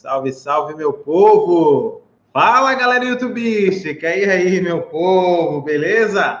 [0.00, 2.00] Salve, salve, meu povo!
[2.32, 4.08] Fala, galera youtubística!
[4.08, 6.40] E aí, meu povo, beleza?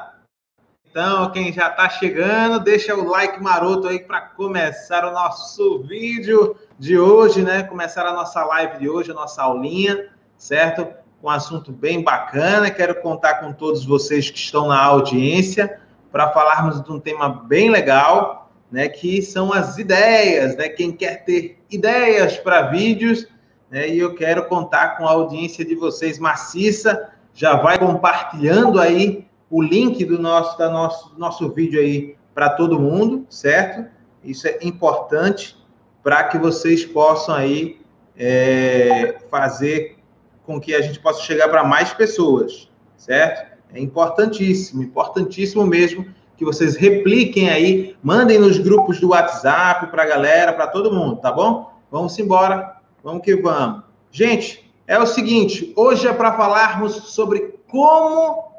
[0.90, 6.56] Então, quem já está chegando, deixa o like maroto aí para começar o nosso vídeo
[6.78, 7.62] de hoje, né?
[7.62, 10.08] Começar a nossa live de hoje, a nossa aulinha,
[10.38, 10.88] certo?
[11.22, 12.70] Um assunto bem bacana.
[12.70, 15.78] Quero contar com todos vocês que estão na audiência
[16.10, 18.88] para falarmos de um tema bem legal, né?
[18.88, 20.66] Que são as ideias, né?
[20.70, 23.28] Quem quer ter ideias para vídeos,
[23.70, 23.88] né?
[23.88, 27.10] E eu quero contar com a audiência de vocês maciça.
[27.32, 32.80] Já vai compartilhando aí o link do nosso, da nosso, nosso vídeo aí para todo
[32.80, 33.88] mundo, certo?
[34.24, 35.56] Isso é importante
[36.02, 37.80] para que vocês possam aí
[38.16, 39.98] é, fazer
[40.44, 43.50] com que a gente possa chegar para mais pessoas, certo?
[43.72, 46.06] É importantíssimo, importantíssimo mesmo
[46.36, 51.16] que vocês repliquem aí, mandem nos grupos do WhatsApp para a galera, para todo mundo,
[51.16, 51.70] tá bom?
[51.90, 53.82] Vamos embora, vamos que vamos.
[54.10, 58.50] Gente, é o seguinte, hoje é para falarmos sobre como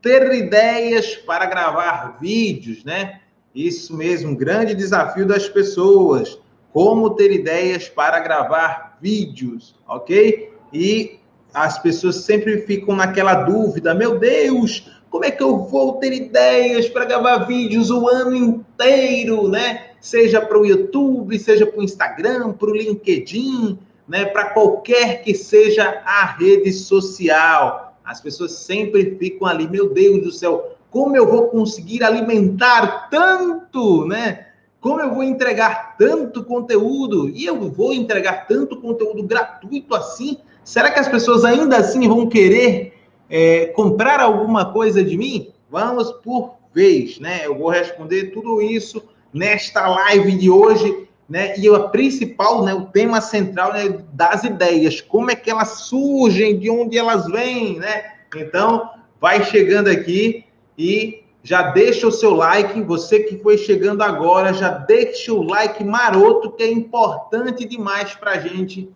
[0.00, 3.20] ter ideias para gravar vídeos, né?
[3.54, 6.38] Isso mesmo, um grande desafio das pessoas.
[6.72, 10.52] Como ter ideias para gravar vídeos, ok?
[10.72, 11.18] E
[11.52, 16.88] as pessoas sempre ficam naquela dúvida: meu Deus, como é que eu vou ter ideias
[16.88, 19.90] para gravar vídeos o ano inteiro, né?
[20.00, 23.78] Seja para o YouTube, seja para o Instagram, para o LinkedIn,
[24.10, 24.24] né?
[24.24, 27.96] Para qualquer que seja a rede social.
[28.04, 34.04] As pessoas sempre ficam ali, meu Deus do céu, como eu vou conseguir alimentar tanto,
[34.06, 34.48] né?
[34.80, 37.28] Como eu vou entregar tanto conteúdo?
[37.28, 40.38] E eu vou entregar tanto conteúdo gratuito assim?
[40.64, 42.94] Será que as pessoas ainda assim vão querer
[43.28, 45.52] é, comprar alguma coisa de mim?
[45.70, 47.42] Vamos por vez, né?
[47.44, 51.56] Eu vou responder tudo isso nesta live de hoje, né?
[51.56, 52.74] E a principal, né?
[52.74, 57.78] O tema central né, das ideias, como é que elas surgem, de onde elas vêm,
[57.78, 58.14] né?
[58.34, 60.44] Então, vai chegando aqui
[60.76, 62.82] e já deixa o seu like.
[62.82, 68.32] Você que foi chegando agora, já deixa o like maroto, que é importante demais para
[68.32, 68.90] a gente.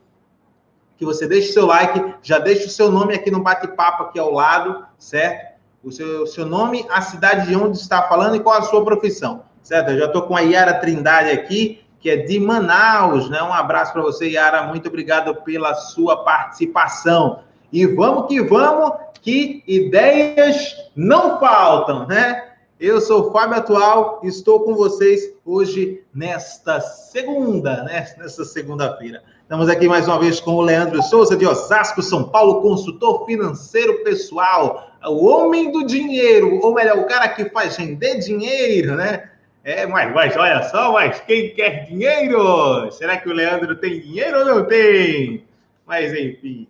[0.97, 4.19] Que você deixe o seu like, já deixa o seu nome aqui no bate-papo aqui
[4.19, 5.55] ao lado, certo?
[5.85, 9.43] O seu, seu nome, a cidade de onde está falando e qual a sua profissão,
[9.63, 9.91] certo?
[9.91, 13.43] Eu já estou com a Yara Trindade aqui, que é de Manaus, né?
[13.43, 14.65] Um abraço para você, Yara.
[14.65, 17.41] Muito obrigado pela sua participação.
[17.73, 18.93] E vamos que vamos,
[19.23, 22.51] que ideias não faltam, né?
[22.79, 28.07] Eu sou o Fábio Atual, estou com vocês hoje nesta segunda, né?
[28.19, 29.23] Nesta segunda-feira.
[29.41, 34.05] Estamos aqui mais uma vez com o Leandro Souza, de Osasco, São Paulo, consultor financeiro
[34.05, 39.31] pessoal, o homem do dinheiro, ou melhor, o cara que faz render dinheiro, né?
[39.65, 42.93] É, mas, mas olha só, mas quem quer dinheiro?
[42.93, 45.47] Será que o Leandro tem dinheiro ou não tem?
[45.87, 46.69] Mas enfim.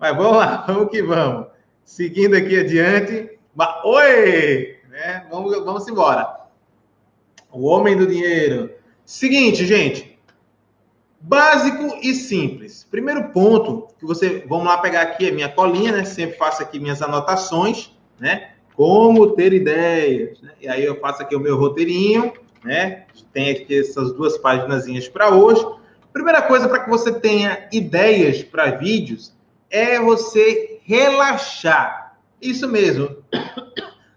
[0.00, 1.46] Mas vamos lá, vamos que vamos.
[1.84, 3.38] Seguindo aqui adiante.
[3.54, 4.78] Mas, oi!
[4.88, 5.26] Né?
[5.30, 6.40] Vamos, vamos embora.
[7.52, 8.74] O homem do dinheiro.
[9.04, 10.18] Seguinte, gente.
[11.20, 12.84] Básico e simples.
[12.90, 14.44] Primeiro ponto que você.
[14.48, 16.04] Vamos lá pegar aqui a minha colinha, né?
[16.04, 18.54] Sempre faço aqui minhas anotações, né?
[18.78, 20.40] Como ter ideias.
[20.40, 20.52] Né?
[20.60, 23.06] E aí eu faço aqui o meu roteirinho, né?
[23.32, 25.66] Tem aqui essas duas páginas para hoje.
[26.12, 29.34] Primeira coisa para que você tenha ideias para vídeos
[29.68, 32.20] é você relaxar.
[32.40, 33.16] Isso mesmo.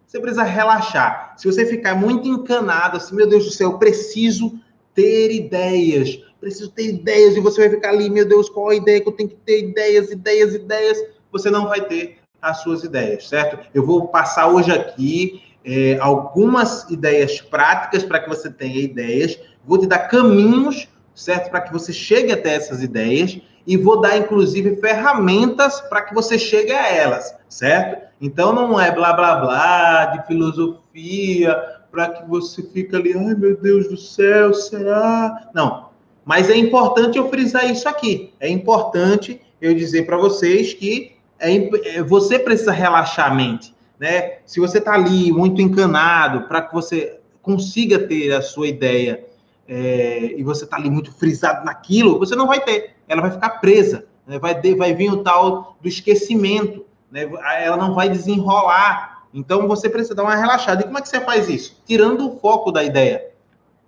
[0.06, 1.34] Você precisa relaxar.
[1.38, 4.60] Se você ficar muito encanado, assim, meu Deus do céu, eu preciso
[4.94, 6.20] ter ideias.
[6.40, 7.36] Preciso ter ideias.
[7.36, 9.70] E você vai ficar ali, meu Deus, qual a ideia que eu tenho que ter?
[9.70, 11.04] Ideias, ideias, ideias.
[11.32, 13.60] Você não vai ter as suas ideias, certo?
[13.74, 19.40] Eu vou passar hoje aqui é, algumas ideias práticas para que você tenha ideias.
[19.66, 21.52] Vou te dar caminhos, certo?
[21.52, 26.40] Para que você chegue até essas ideias e vou dar, inclusive, ferramentas para que você
[26.40, 28.10] chegue a elas, certo?
[28.20, 31.56] Então, não é blá, blá, blá de filosofia
[31.92, 35.50] para que você fique ali, ai, meu Deus do céu, será?
[35.54, 35.90] Não.
[36.24, 38.34] Mas é importante eu frisar isso aqui.
[38.40, 44.38] É importante eu dizer para vocês que é, é, você precisa relaxar a mente, né?
[44.46, 49.26] Se você está ali muito encanado para que você consiga ter a sua ideia
[49.68, 52.92] é, e você está ali muito frisado naquilo, você não vai ter.
[53.08, 54.06] Ela vai ficar presa.
[54.28, 54.38] Né?
[54.38, 56.86] Vai, ter, vai vir o tal do esquecimento.
[57.12, 57.30] Né?
[57.64, 59.24] Ela não vai desenrolar.
[59.34, 60.82] Então você precisa dar uma relaxada.
[60.82, 61.82] E como é que você faz isso?
[61.86, 63.28] Tirando o foco da ideia.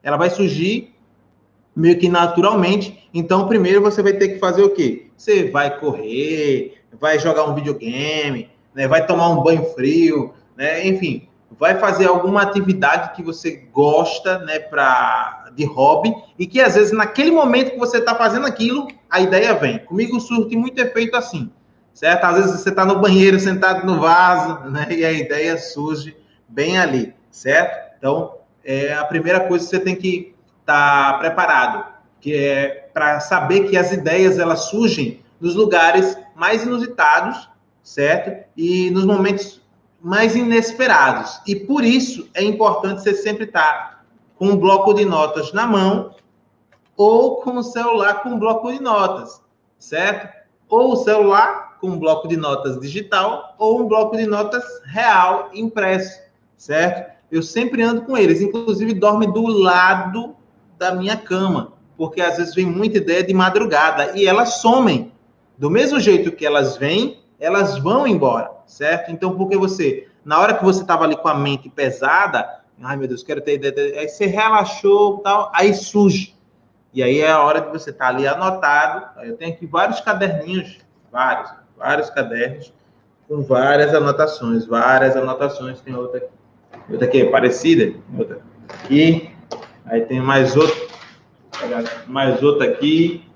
[0.02, 0.94] Ela vai surgir
[1.76, 3.10] meio que naturalmente.
[3.14, 5.08] Então, primeiro você vai ter que fazer o quê?
[5.18, 8.88] Você vai correr, vai jogar um videogame, né?
[8.88, 10.88] vai tomar um banho frio, né?
[10.88, 11.28] enfim,
[11.60, 16.92] vai fazer alguma atividade que você gosta, né, para de hobby e que às vezes
[16.92, 19.78] naquele momento que você está fazendo aquilo, a ideia vem.
[19.80, 21.52] Comigo surte muito efeito assim,
[21.94, 22.24] certo?
[22.24, 26.18] Às vezes você está no banheiro sentado no vaso, né, e a ideia surge
[26.48, 27.94] bem ali, certo?
[27.98, 31.86] Então, é a primeira coisa que você tem que estar tá preparado,
[32.20, 37.50] que é para saber que as ideias elas surgem nos lugares mais inusitados,
[37.84, 38.50] certo?
[38.56, 39.62] E nos momentos
[40.02, 41.42] mais inesperados.
[41.46, 44.06] E por isso é importante você sempre estar
[44.38, 46.16] com um bloco de notas na mão
[46.96, 49.42] ou com o celular com um bloco de notas,
[49.78, 50.34] certo?
[50.70, 55.50] Ou o celular com um bloco de notas digital ou um bloco de notas real
[55.54, 56.22] impresso,
[56.56, 57.12] certo?
[57.30, 60.38] Eu sempre ando com eles, inclusive dorme do lado
[60.78, 65.13] da minha cama, porque às vezes vem muita ideia de madrugada e elas somem.
[65.58, 69.12] Do mesmo jeito que elas vêm, elas vão embora, certo?
[69.12, 73.08] Então, porque você, na hora que você estava ali com a mente pesada, ai meu
[73.08, 73.60] Deus, quero ter
[73.98, 76.36] aí você relaxou, tal, aí surge.
[76.94, 79.22] E aí é a hora que você está ali anotado.
[79.24, 80.78] Eu tenho aqui vários caderninhos,
[81.12, 82.74] vários, vários cadernos,
[83.28, 85.82] com várias anotações, várias anotações.
[85.82, 86.30] Tem outra aqui,
[86.92, 89.32] outra aqui parecida, outra aqui,
[89.86, 90.88] aí tem mais outro,
[92.08, 93.28] mais outra aqui,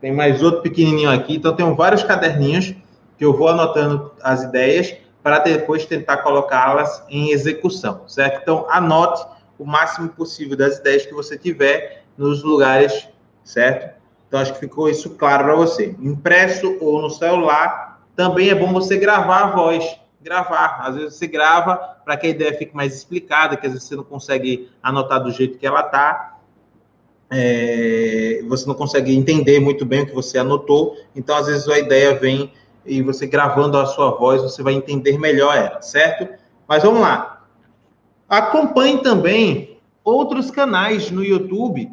[0.00, 1.36] tem mais outro pequenininho aqui.
[1.36, 2.74] Então, tenho vários caderninhos
[3.18, 8.40] que eu vou anotando as ideias para depois tentar colocá-las em execução, certo?
[8.40, 9.24] Então, anote
[9.58, 13.08] o máximo possível das ideias que você tiver nos lugares,
[13.44, 14.00] certo?
[14.26, 15.94] Então, acho que ficou isso claro para você.
[16.00, 19.98] Impresso ou no celular, também é bom você gravar a voz.
[20.22, 20.80] Gravar.
[20.82, 23.96] Às vezes você grava para que a ideia fique mais explicada, que às vezes você
[23.96, 26.39] não consegue anotar do jeito que ela está
[27.30, 31.78] é, você não consegue entender muito bem o que você anotou, então às vezes a
[31.78, 32.52] ideia vem
[32.84, 36.28] e você gravando a sua voz, você vai entender melhor ela, certo?
[36.66, 37.44] Mas vamos lá.
[38.28, 41.90] Acompanhe também outros canais no YouTube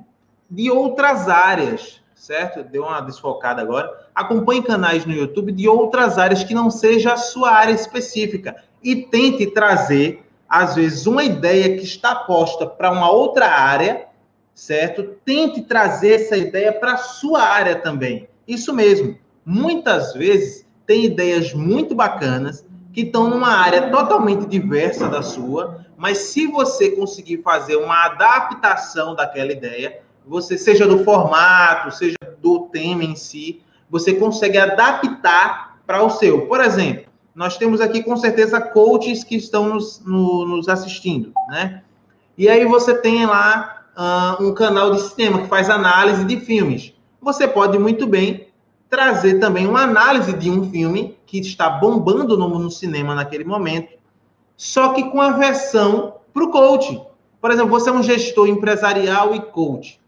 [0.49, 2.63] de outras áreas, certo?
[2.63, 3.91] Deu uma desfocada agora.
[4.15, 8.95] Acompanhe canais no YouTube de outras áreas que não seja a sua área específica e
[8.95, 14.06] tente trazer, às vezes, uma ideia que está posta para uma outra área
[14.57, 15.03] certo?
[15.23, 18.27] Tente trazer essa ideia para a sua área também.
[18.47, 19.15] Isso mesmo.
[19.45, 26.17] Muitas vezes tem ideias muito bacanas que estão numa área totalmente diversa da sua, mas
[26.17, 33.03] se você conseguir fazer uma adaptação daquela ideia, você seja do formato, seja do tema
[33.03, 36.47] em si, você consegue adaptar para o seu.
[36.47, 37.05] Por exemplo,
[37.35, 41.83] nós temos aqui com certeza coaches que estão nos, no, nos assistindo, né?
[42.35, 46.93] E aí você tem lá uh, um canal de cinema que faz análise de filmes.
[47.21, 48.47] Você pode muito bem
[48.89, 53.97] trazer também uma análise de um filme que está bombando no, no cinema naquele momento,
[54.55, 57.01] só que com a versão para o coach.
[57.41, 59.99] Por exemplo, você é um gestor empresarial e coach,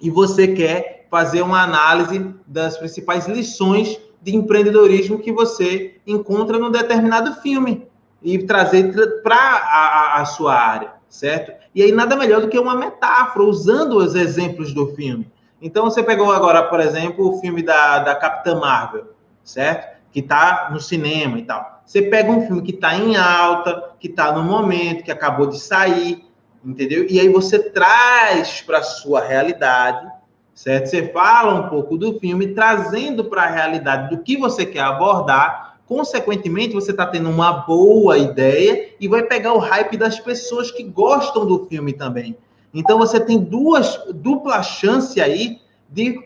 [0.00, 6.70] e você quer fazer uma análise das principais lições de empreendedorismo que você encontra num
[6.70, 7.86] determinado filme
[8.22, 8.92] e trazer
[9.22, 11.61] para a, a, sua área, certo?
[11.74, 15.30] E aí nada melhor do que uma metáfora, usando os exemplos do filme.
[15.60, 19.06] Então você pegou agora, por exemplo, o filme da, da Capitã Marvel,
[19.44, 19.96] certo?
[20.10, 21.82] Que está no cinema e tal.
[21.86, 25.58] Você pega um filme que está em alta, que está no momento, que acabou de
[25.58, 26.24] sair,
[26.64, 27.06] entendeu?
[27.08, 30.06] E aí você traz para sua realidade,
[30.54, 30.86] certo?
[30.86, 35.71] Você fala um pouco do filme, trazendo para a realidade do que você quer abordar
[35.86, 40.82] Consequentemente, você está tendo uma boa ideia e vai pegar o hype das pessoas que
[40.82, 42.36] gostam do filme também.
[42.72, 45.60] Então, você tem duas dupla chance aí
[45.90, 46.18] de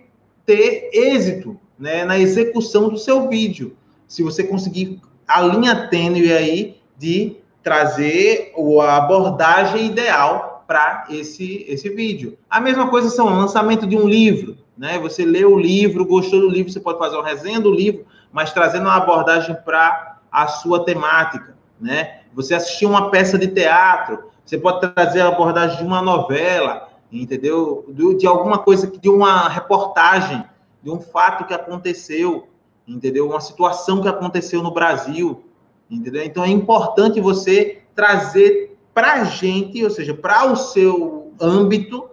[0.44, 3.76] ter êxito né, na execução do seu vídeo.
[4.06, 11.88] Se você conseguir a linha tênue aí de trazer a abordagem ideal para esse, esse
[11.88, 12.38] vídeo.
[12.48, 14.98] A mesma coisa são o lançamento de um livro, né?
[14.98, 18.52] Você lê o livro, gostou do livro, você pode fazer uma resenha do livro, mas
[18.52, 22.20] trazendo uma abordagem para a sua temática, né?
[22.34, 27.84] Você assistir uma peça de teatro, você pode trazer a abordagem de uma novela, entendeu?
[27.88, 30.44] De, alguma coisa, de uma reportagem,
[30.82, 32.48] de um fato que aconteceu,
[32.86, 33.28] entendeu?
[33.28, 35.44] Uma situação que aconteceu no Brasil,
[35.90, 36.22] entendeu?
[36.22, 42.08] Então é importante você trazer para a gente, ou seja, para o seu âmbito,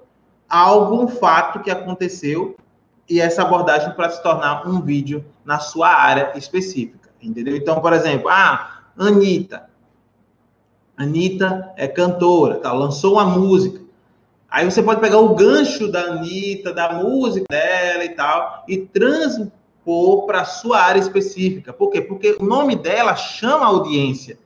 [0.50, 2.56] algo, um fato que aconteceu
[3.10, 7.56] e essa abordagem para se tornar um vídeo na sua área específica, entendeu?
[7.56, 9.70] Então, por exemplo, ah, Anitta.
[10.96, 12.72] Anitta é cantora, tá?
[12.72, 13.82] lançou uma música.
[14.50, 20.28] Aí você pode pegar o gancho da Anitta, da música dela e tal, e transpor
[20.28, 21.74] para sua área específica.
[21.74, 22.02] Por quê?
[22.02, 24.38] Porque o nome dela chama a audiência,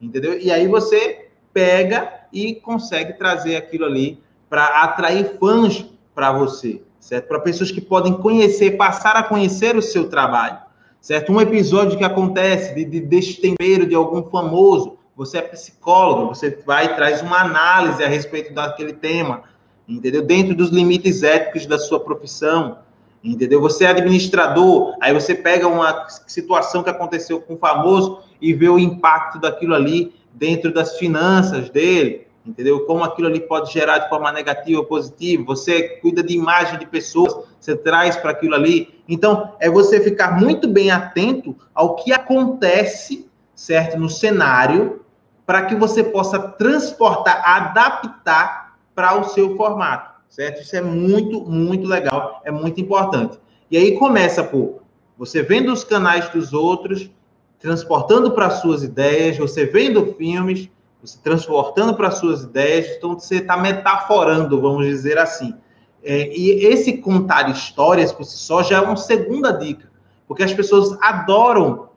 [0.00, 0.38] entendeu?
[0.40, 7.26] E aí você pega e consegue trazer aquilo ali para atrair fãs para você, certo?
[7.26, 10.58] Para pessoas que podem conhecer, passar a conhecer o seu trabalho,
[11.00, 11.32] certo?
[11.32, 16.84] Um episódio que acontece de, de destempero de algum famoso, você é psicólogo, você vai
[16.86, 19.42] e traz uma análise a respeito daquele tema,
[19.88, 20.22] entendeu?
[20.22, 22.78] Dentro dos limites éticos da sua profissão,
[23.24, 23.60] entendeu?
[23.60, 28.68] Você é administrador, aí você pega uma situação que aconteceu com o famoso e vê
[28.68, 32.86] o impacto daquilo ali dentro das finanças dele, entendeu?
[32.86, 35.44] Como aquilo ali pode gerar de forma negativa ou positiva.
[35.44, 39.02] Você cuida de imagem de pessoas, você traz para aquilo ali.
[39.08, 45.04] Então, é você ficar muito bem atento ao que acontece, certo, no cenário,
[45.44, 50.62] para que você possa transportar, adaptar para o seu formato, certo?
[50.62, 53.38] Isso é muito, muito legal, é muito importante.
[53.70, 54.80] E aí começa por
[55.18, 57.10] você vendo os canais dos outros,
[57.58, 60.70] transportando para suas ideias, você vendo filmes,
[61.02, 65.54] você transportando para suas ideias, então você está metaforando, vamos dizer assim.
[66.02, 69.90] É, e esse contar histórias por si só já é uma segunda dica,
[70.26, 71.88] porque as pessoas adoram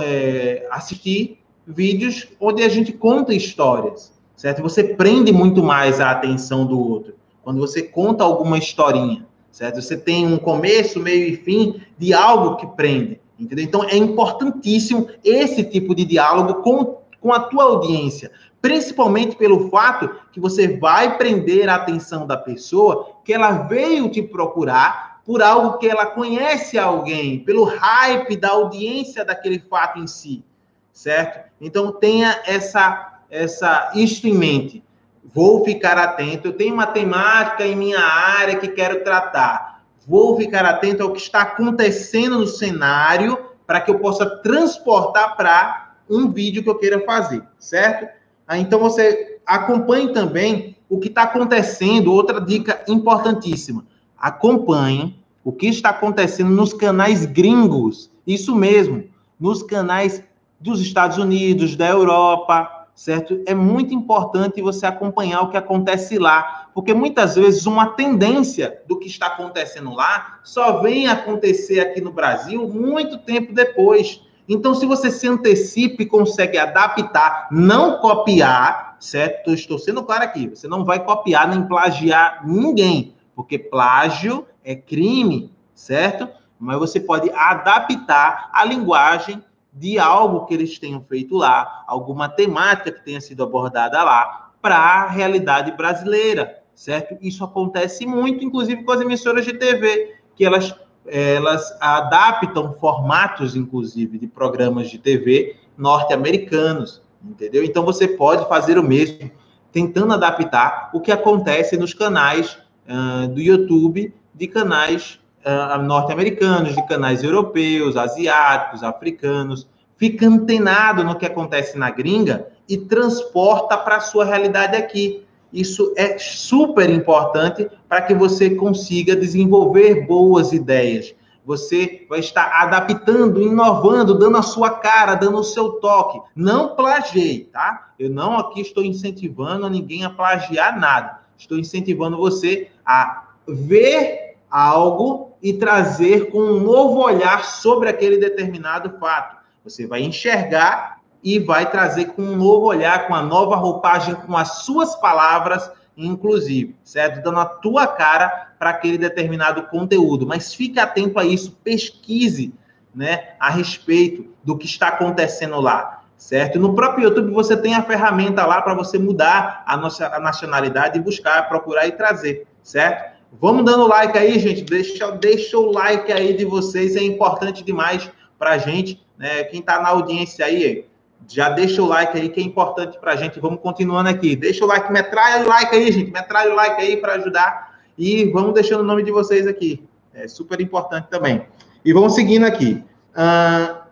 [0.00, 4.62] é, assistir vídeos onde a gente conta histórias, certo?
[4.62, 9.82] Você prende muito mais a atenção do outro quando você conta alguma historinha, certo?
[9.82, 13.20] Você tem um começo, meio e fim de algo que prende.
[13.38, 13.64] Entendeu?
[13.64, 20.10] Então é importantíssimo esse tipo de diálogo com, com a tua audiência, principalmente pelo fato
[20.32, 25.78] que você vai prender a atenção da pessoa que ela veio te procurar por algo
[25.78, 30.44] que ela conhece alguém, pelo hype da audiência daquele fato em si,
[30.92, 31.48] certo?
[31.60, 34.84] Então tenha essa essa isto em mente.
[35.24, 39.72] Vou ficar atento, eu tenho uma temática em minha área que quero tratar
[40.06, 45.81] Vou ficar atento ao que está acontecendo no cenário para que eu possa transportar para
[46.08, 48.08] um vídeo que eu queira fazer, certo?
[48.46, 52.12] Ah, então você acompanhe também o que está acontecendo.
[52.12, 53.84] Outra dica importantíssima:
[54.18, 58.10] acompanhe o que está acontecendo nos canais gringos.
[58.26, 59.04] Isso mesmo,
[59.38, 60.22] nos canais
[60.60, 63.42] dos Estados Unidos, da Europa, certo?
[63.46, 68.98] É muito importante você acompanhar o que acontece lá, porque muitas vezes uma tendência do
[68.98, 74.20] que está acontecendo lá só vem acontecer aqui no Brasil muito tempo depois.
[74.48, 79.52] Então, se você se antecipa e consegue adaptar, não copiar, certo?
[79.52, 85.52] Estou sendo claro aqui, você não vai copiar nem plagiar ninguém, porque plágio é crime,
[85.74, 86.28] certo?
[86.58, 92.92] Mas você pode adaptar a linguagem de algo que eles tenham feito lá, alguma temática
[92.92, 97.16] que tenha sido abordada lá, para a realidade brasileira, certo?
[97.20, 100.74] Isso acontece muito, inclusive com as emissoras de TV, que elas,
[101.06, 107.64] elas adaptam formatos, inclusive, de programas de TV norte-americanos, entendeu?
[107.64, 109.30] Então você pode fazer o mesmo,
[109.72, 116.86] tentando adaptar o que acontece nos canais uh, do YouTube de canais uh, norte-americanos, de
[116.86, 124.00] canais europeus, asiáticos, africanos, fica antenado no que acontece na gringa e transporta para a
[124.00, 125.24] sua realidade aqui.
[125.52, 131.14] Isso é super importante para que você consiga desenvolver boas ideias.
[131.44, 136.20] Você vai estar adaptando, inovando, dando a sua cara, dando o seu toque.
[136.36, 137.92] Não plagiei, tá?
[137.98, 141.20] Eu não aqui estou incentivando ninguém a plagiar nada.
[141.36, 148.98] Estou incentivando você a ver algo e trazer com um novo olhar sobre aquele determinado
[149.00, 149.36] fato.
[149.64, 154.36] Você vai enxergar e vai trazer com um novo olhar, com a nova roupagem, com
[154.36, 157.22] as suas palavras, inclusive, certo?
[157.22, 160.26] Dando a tua cara para aquele determinado conteúdo.
[160.26, 162.52] Mas fique atento a isso, pesquise,
[162.94, 166.58] né, a respeito do que está acontecendo lá, certo?
[166.58, 170.98] No próprio YouTube você tem a ferramenta lá para você mudar a nossa a nacionalidade
[170.98, 173.12] e buscar, procurar e trazer, certo?
[173.40, 174.62] Vamos dando like aí, gente.
[174.62, 179.02] Deixa, deixa o like aí de vocês, é importante demais para a gente.
[179.16, 179.44] Né?
[179.44, 180.84] Quem está na audiência aí,
[181.28, 183.40] já deixa o like aí, que é importante para a gente.
[183.40, 184.36] Vamos continuando aqui.
[184.36, 186.10] Deixa o like, metralha o like aí, gente.
[186.10, 187.80] Metralha o like aí para ajudar.
[187.96, 189.86] E vamos deixando o nome de vocês aqui.
[190.14, 191.46] É super importante também.
[191.84, 192.84] E vamos seguindo aqui.
[193.14, 193.82] Uh,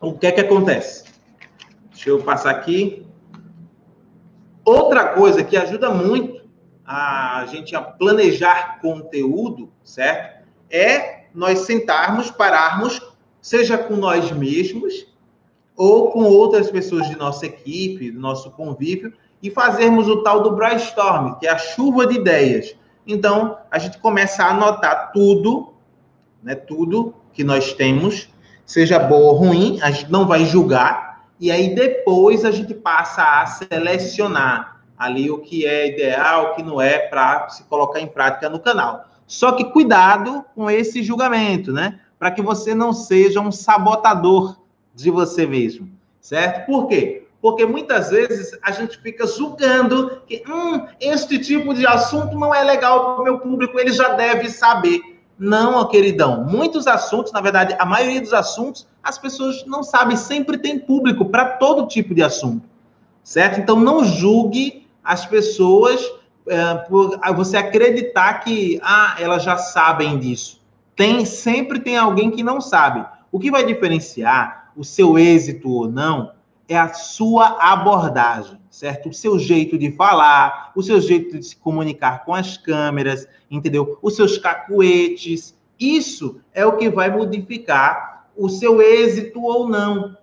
[0.00, 1.04] o que é que acontece?
[1.92, 3.06] Deixa eu passar aqui.
[4.64, 6.42] Outra coisa que ajuda muito
[6.84, 10.46] a gente a planejar conteúdo, certo?
[10.70, 13.00] É nós sentarmos, pararmos,
[13.40, 15.11] seja com nós mesmos
[15.82, 19.12] ou com outras pessoas de nossa equipe, do nosso convívio,
[19.42, 22.76] e fazermos o tal do brainstorm, que é a chuva de ideias.
[23.04, 25.72] Então, a gente começa a anotar tudo,
[26.40, 28.28] né, tudo que nós temos,
[28.64, 33.40] seja bom ou ruim, a gente não vai julgar, e aí depois a gente passa
[33.40, 38.06] a selecionar ali o que é ideal, o que não é para se colocar em
[38.06, 39.06] prática no canal.
[39.26, 41.98] Só que cuidado com esse julgamento, né?
[42.20, 44.61] Para que você não seja um sabotador
[44.94, 45.88] de você mesmo,
[46.20, 46.66] certo?
[46.66, 47.22] Por quê?
[47.42, 52.62] Porque muitas vezes a gente fica julgando que hum, este tipo de assunto não é
[52.62, 55.00] legal para o meu público, ele já deve saber.
[55.36, 56.44] Não, queridão.
[56.44, 61.24] Muitos assuntos, na verdade, a maioria dos assuntos, as pessoas não sabem, sempre tem público
[61.24, 62.62] para todo tipo de assunto,
[63.24, 63.58] certo?
[63.58, 66.00] Então não julgue as pessoas
[66.46, 70.60] é, por você acreditar que ah, elas já sabem disso.
[70.94, 73.04] Tem sempre tem alguém que não sabe.
[73.32, 76.32] O que vai diferenciar o seu êxito ou não
[76.68, 79.10] é a sua abordagem, certo?
[79.10, 83.98] O seu jeito de falar, o seu jeito de se comunicar com as câmeras, entendeu?
[84.02, 85.56] Os seus cacuetes.
[85.78, 90.16] Isso é o que vai modificar o seu êxito ou não.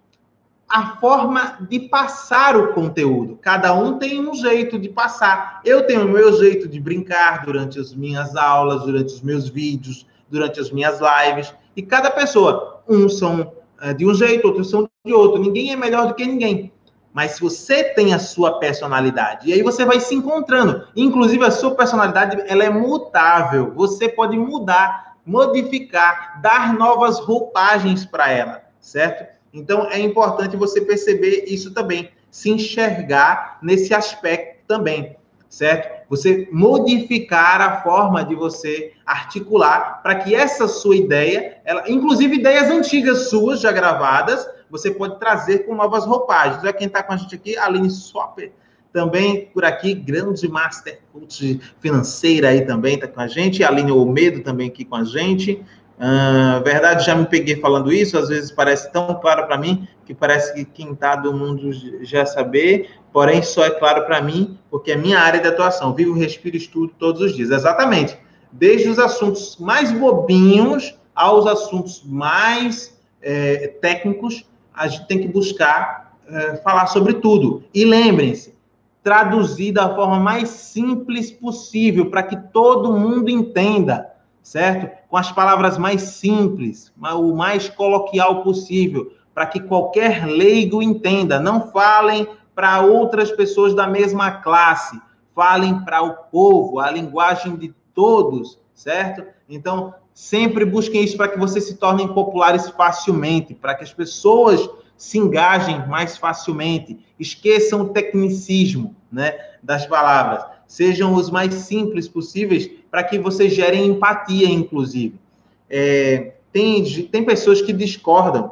[0.67, 3.37] A forma de passar o conteúdo.
[3.41, 5.61] Cada um tem um jeito de passar.
[5.65, 10.05] Eu tenho o meu jeito de brincar durante as minhas aulas, durante os meus vídeos,
[10.29, 11.53] durante as minhas lives.
[11.75, 13.51] E cada pessoa, uns são
[13.97, 15.41] de um jeito, outros são de outro.
[15.41, 16.71] Ninguém é melhor do que ninguém.
[17.13, 20.87] Mas se você tem a sua personalidade, e aí você vai se encontrando.
[20.95, 23.73] Inclusive, a sua personalidade ela é mutável.
[23.75, 29.27] Você pode mudar, modificar, dar novas roupagens para ela, certo?
[29.51, 32.09] Então, é importante você perceber isso também.
[32.29, 35.17] Se enxergar nesse aspecto também
[35.49, 36.07] certo?
[36.07, 42.69] Você modificar a forma de você articular para que essa sua ideia, ela, inclusive ideias
[42.69, 46.63] antigas suas já gravadas, você pode trazer com novas roupagens.
[46.63, 48.51] É quem está com a gente aqui, Aline Swapper,
[48.93, 54.41] também por aqui, grande master coach financeira aí também está com a gente, Aline Olmedo
[54.41, 55.63] também aqui com a gente.
[55.99, 60.13] Uh, verdade, já me peguei falando isso, às vezes parece tão claro para mim que
[60.13, 61.71] parece que quem está do mundo
[62.05, 65.93] já saber, porém só é claro para mim porque é minha área de atuação.
[65.93, 67.49] Vivo, respiro, estudo todos os dias.
[67.49, 68.17] Exatamente.
[68.49, 76.17] Desde os assuntos mais bobinhos aos assuntos mais é, técnicos, a gente tem que buscar
[76.29, 77.65] é, falar sobre tudo.
[77.73, 78.57] E lembrem-se,
[79.03, 84.08] traduzir da forma mais simples possível para que todo mundo entenda
[84.41, 84.89] certo?
[85.09, 91.39] Com as palavras mais simples, o mais coloquial possível, para que qualquer leigo entenda.
[91.39, 94.99] Não falem para outras pessoas da mesma classe,
[95.33, 99.23] falem para o povo, a linguagem de todos, certo?
[99.47, 104.69] Então, sempre busquem isso para que vocês se tornem populares facilmente, para que as pessoas
[104.97, 112.69] se engajem mais facilmente, esqueçam o tecnicismo, né, das palavras sejam os mais simples possíveis
[112.91, 115.19] para que vocês gerem empatia, inclusive.
[115.67, 118.51] É, tem, tem pessoas que discordam,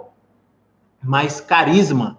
[1.02, 2.18] mas carisma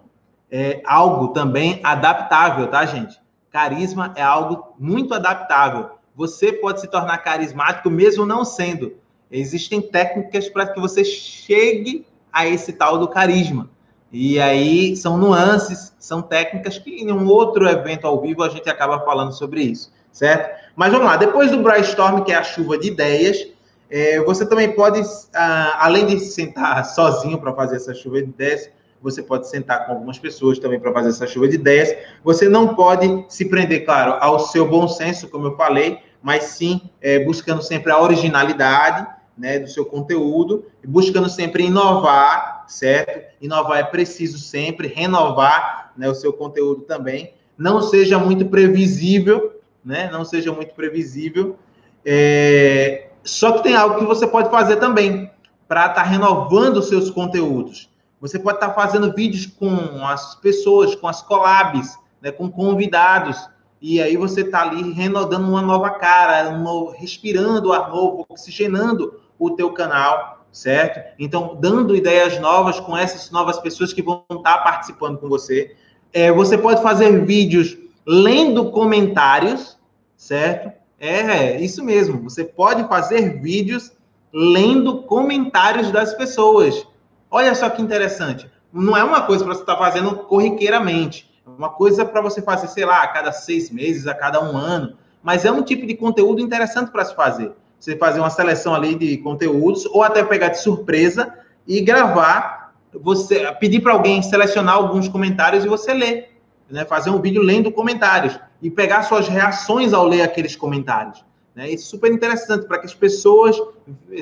[0.49, 3.19] é algo também adaptável, tá, gente?
[3.51, 5.89] Carisma é algo muito adaptável.
[6.15, 8.95] Você pode se tornar carismático mesmo não sendo.
[9.29, 13.69] Existem técnicas para que você chegue a esse tal do carisma.
[14.11, 18.69] E aí são nuances, são técnicas que em um outro evento ao vivo a gente
[18.69, 20.57] acaba falando sobre isso, certo?
[20.75, 23.47] Mas vamos lá, depois do brainstorm, que é a chuva de ideias,
[23.89, 25.01] é, você também pode,
[25.33, 28.69] ah, além de sentar sozinho para fazer essa chuva de ideias,
[29.01, 31.95] você pode sentar com algumas pessoas também para fazer essa chuva de ideias.
[32.23, 36.81] Você não pode se prender, claro, ao seu bom senso, como eu falei, mas sim
[37.01, 43.35] é, buscando sempre a originalidade né, do seu conteúdo, buscando sempre inovar, certo?
[43.41, 47.33] Inovar é preciso sempre, renovar né, o seu conteúdo também.
[47.57, 50.09] Não seja muito previsível, né?
[50.11, 51.57] Não seja muito previsível.
[52.05, 53.09] É...
[53.23, 55.29] Só que tem algo que você pode fazer também
[55.67, 57.89] para estar tá renovando os seus conteúdos.
[58.21, 63.49] Você pode estar tá fazendo vídeos com as pessoas, com as collabs, né, com convidados,
[63.81, 69.21] e aí você está ali renovando uma nova cara, um novo, respirando ar novo, oxigenando
[69.37, 71.15] o teu canal, certo?
[71.19, 75.75] Então, dando ideias novas com essas novas pessoas que vão estar participando com você.
[76.11, 79.77] É, você pode fazer vídeos lendo comentários,
[80.17, 80.71] certo?
[80.99, 82.21] É, isso mesmo.
[82.23, 83.91] Você pode fazer vídeos
[84.33, 86.85] lendo comentários das pessoas.
[87.31, 88.49] Olha só que interessante.
[88.71, 91.29] Não é uma coisa para você estar fazendo corriqueiramente.
[91.45, 94.57] É uma coisa para você fazer, sei lá, a cada seis meses, a cada um
[94.57, 94.97] ano.
[95.21, 98.93] Mas é um tipo de conteúdo interessante para se fazer você fazer uma seleção ali
[98.95, 101.33] de conteúdos, ou até pegar de surpresa
[101.67, 106.35] e gravar, você pedir para alguém selecionar alguns comentários e você ler,
[106.69, 106.83] né?
[106.85, 111.23] Fazer um vídeo lendo comentários e pegar suas reações ao ler aqueles comentários.
[111.55, 111.69] Né?
[111.71, 113.59] Isso é super interessante para que as pessoas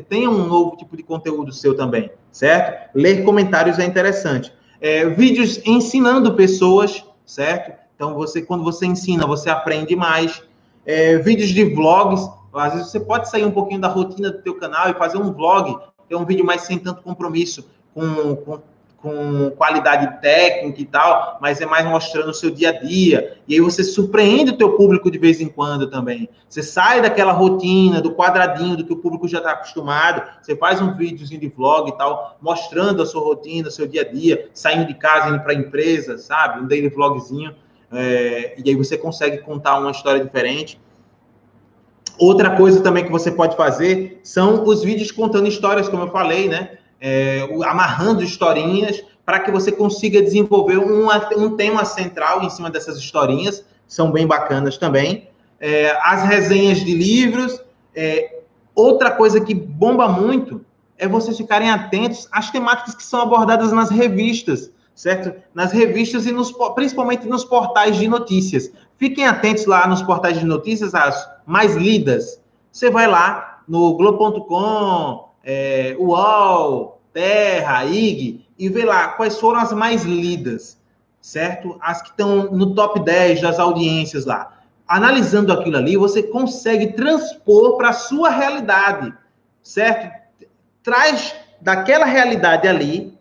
[0.09, 2.89] tenham um novo tipo de conteúdo seu também, certo?
[2.95, 4.53] Ler comentários é interessante.
[4.79, 7.77] É, vídeos ensinando pessoas, certo?
[7.95, 10.41] Então, você, quando você ensina, você aprende mais.
[10.85, 14.55] É, vídeos de vlogs, às vezes você pode sair um pouquinho da rotina do teu
[14.55, 18.59] canal e fazer um vlog, ter um vídeo mais sem tanto compromisso com, com
[18.97, 23.37] com qualidade técnica e tal, mas é mais mostrando o seu dia a dia.
[23.47, 26.27] E aí você surpreende o teu público de vez em quando também.
[26.49, 30.23] Você sai daquela rotina, do quadradinho, do que o público já está acostumado.
[30.41, 34.01] Você faz um videozinho de vlog e tal, mostrando a sua rotina, o seu dia
[34.01, 36.61] a dia, saindo de casa, indo para a empresa, sabe?
[36.61, 37.55] Um daily vlogzinho.
[37.91, 40.79] É, e aí você consegue contar uma história diferente.
[42.19, 46.47] Outra coisa também que você pode fazer são os vídeos contando histórias, como eu falei,
[46.49, 46.77] né?
[46.99, 52.97] é, amarrando historinhas para que você consiga desenvolver um, um tema central em cima dessas
[52.97, 55.29] historinhas, são bem bacanas também.
[55.59, 57.61] É, as resenhas de livros.
[57.95, 58.41] É,
[58.75, 60.63] outra coisa que bomba muito
[60.97, 65.33] é vocês ficarem atentos às temáticas que são abordadas nas revistas, certo?
[65.53, 68.71] Nas revistas e nos, principalmente nos portais de notícias.
[68.97, 72.41] Fiquem atentos lá nos portais de notícias, as mais lidas.
[72.69, 79.71] Você vai lá no Globo.com, é, UOL, Terra, IG, e vê lá quais foram as
[79.71, 80.77] mais lidas,
[81.21, 81.77] certo?
[81.81, 84.57] As que estão no top 10 das audiências lá.
[84.85, 89.13] Analisando aquilo ali, você consegue transpor para a sua realidade,
[89.63, 90.11] certo?
[90.83, 93.17] Traz daquela realidade ali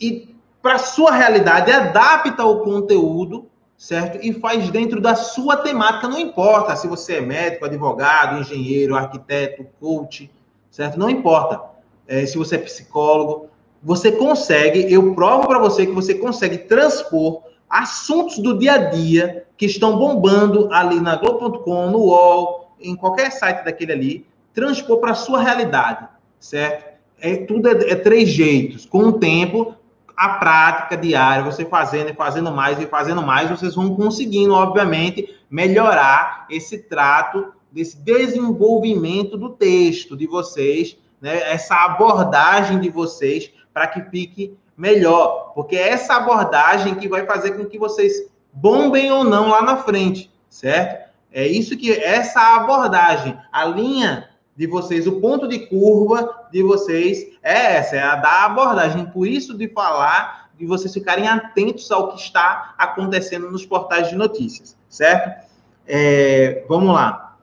[0.00, 4.18] e para a sua realidade adapta o conteúdo, certo?
[4.24, 9.66] E faz dentro da sua temática, não importa se você é médico, advogado, engenheiro, arquiteto,
[9.80, 10.30] coach,
[10.70, 10.98] certo?
[10.98, 11.60] Não importa
[12.06, 13.48] é, se você é psicólogo,
[13.82, 19.44] você consegue, eu provo para você que você consegue transpor assuntos do dia a dia
[19.56, 25.12] que estão bombando ali na Globo.com, no UOL, em qualquer site daquele ali, transpor para
[25.12, 26.08] a sua realidade,
[26.38, 26.96] certo?
[27.20, 28.86] É, tudo é, é três jeitos.
[28.86, 29.74] Com o tempo,
[30.16, 35.38] a prática diária, você fazendo e fazendo mais e fazendo mais, vocês vão conseguindo, obviamente,
[35.50, 41.52] melhorar esse trato desse desenvolvimento do texto de vocês, né?
[41.52, 47.52] essa abordagem de vocês para que fique melhor, porque é essa abordagem que vai fazer
[47.52, 51.06] com que vocês bombem ou não lá na frente, certo?
[51.30, 57.26] É isso que essa abordagem, a linha de vocês, o ponto de curva de vocês
[57.42, 59.04] é essa, é a da abordagem.
[59.06, 64.16] Por isso de falar de vocês ficarem atentos ao que está acontecendo nos portais de
[64.16, 65.46] notícias, certo?
[65.86, 67.36] É, vamos lá.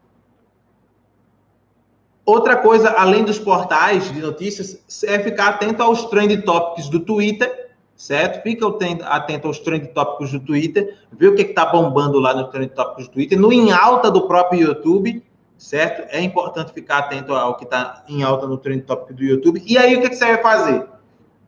[2.25, 7.71] Outra coisa, além dos portais de notícias, é ficar atento aos trend topics do Twitter,
[7.95, 8.41] certo?
[8.41, 8.65] Fica
[9.05, 13.07] atento aos trend topics do Twitter, ver o que está bombando lá no trend topics
[13.07, 15.21] do Twitter, no em alta do próprio YouTube,
[15.63, 16.05] certo?
[16.09, 19.63] É importante ficar atento ao que está em alta no trend topic do YouTube.
[19.65, 20.85] E aí, o que, que você vai fazer?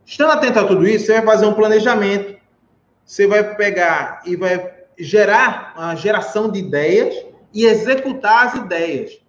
[0.05, 2.39] Estando atento a tudo isso, você vai fazer um planejamento,
[3.03, 9.19] você vai pegar e vai gerar uma geração de ideias e executar as ideias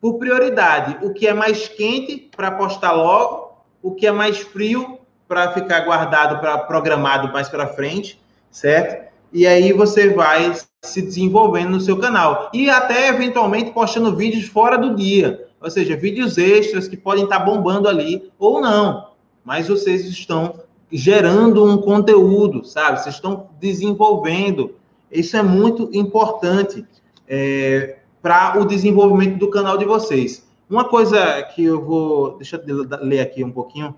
[0.00, 0.98] por prioridade.
[1.06, 5.80] O que é mais quente para postar logo, o que é mais frio para ficar
[5.80, 9.11] guardado para programado mais para frente, certo?
[9.32, 14.76] E aí você vai se desenvolvendo no seu canal e até eventualmente postando vídeos fora
[14.76, 19.08] do dia, ou seja, vídeos extras que podem estar bombando ali ou não,
[19.44, 23.00] mas vocês estão gerando um conteúdo, sabe?
[23.00, 24.74] Vocês estão desenvolvendo.
[25.10, 26.84] Isso é muito importante.
[27.26, 30.46] É, para o desenvolvimento do canal de vocês.
[30.70, 32.36] Uma coisa que eu vou.
[32.36, 33.94] Deixa eu ler aqui um pouquinho.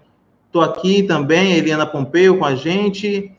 [0.46, 3.30] Estou aqui também, Eliana Pompeu com a gente.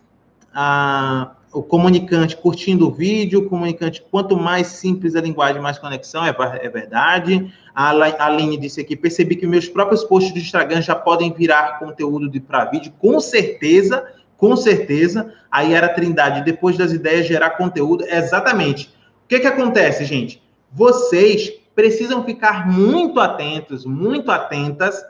[0.54, 6.26] A, o comunicante curtindo o vídeo, o comunicante, quanto mais simples a linguagem, mais conexão,
[6.26, 7.54] é, é verdade.
[7.74, 7.90] A
[8.26, 12.66] Aline disse aqui, percebi que meus próprios posts do Instagram já podem virar conteúdo para
[12.66, 14.06] vídeo, com certeza,
[14.38, 15.34] com certeza.
[15.50, 18.94] Aí era Trindade, depois das ideias, gerar conteúdo, exatamente.
[19.24, 20.46] O que que acontece, gente?
[20.76, 25.02] vocês precisam ficar muito atentos, muito atentas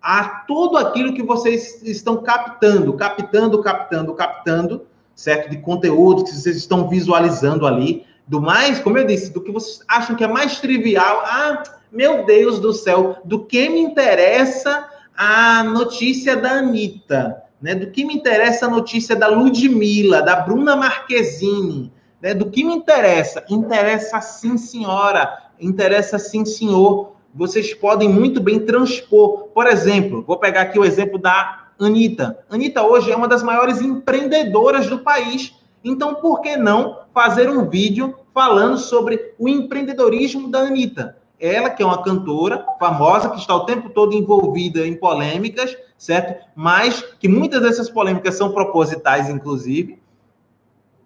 [0.00, 5.50] a tudo aquilo que vocês estão captando, captando, captando, captando, certo?
[5.50, 9.80] De conteúdo que vocês estão visualizando ali, do mais, como eu disse, do que vocês
[9.88, 11.22] acham que é mais trivial.
[11.24, 17.74] Ah, meu Deus do céu, do que me interessa a notícia da Anitta, né?
[17.74, 22.34] Do que me interessa a notícia da Ludmilla, da Bruna Marquezine, né?
[22.34, 23.42] Do que me interessa?
[23.48, 25.50] Interessa sim, senhora.
[25.58, 27.12] Interessa sim, senhor.
[27.34, 29.48] Vocês podem muito bem transpor.
[29.54, 32.38] Por exemplo, vou pegar aqui o exemplo da Anitta.
[32.50, 35.54] Anitta hoje é uma das maiores empreendedoras do país.
[35.84, 41.16] Então, por que não fazer um vídeo falando sobre o empreendedorismo da Anitta?
[41.38, 46.42] ela que é uma cantora famosa, que está o tempo todo envolvida em polêmicas, certo?
[46.54, 49.98] Mas que muitas dessas polêmicas são propositais, inclusive,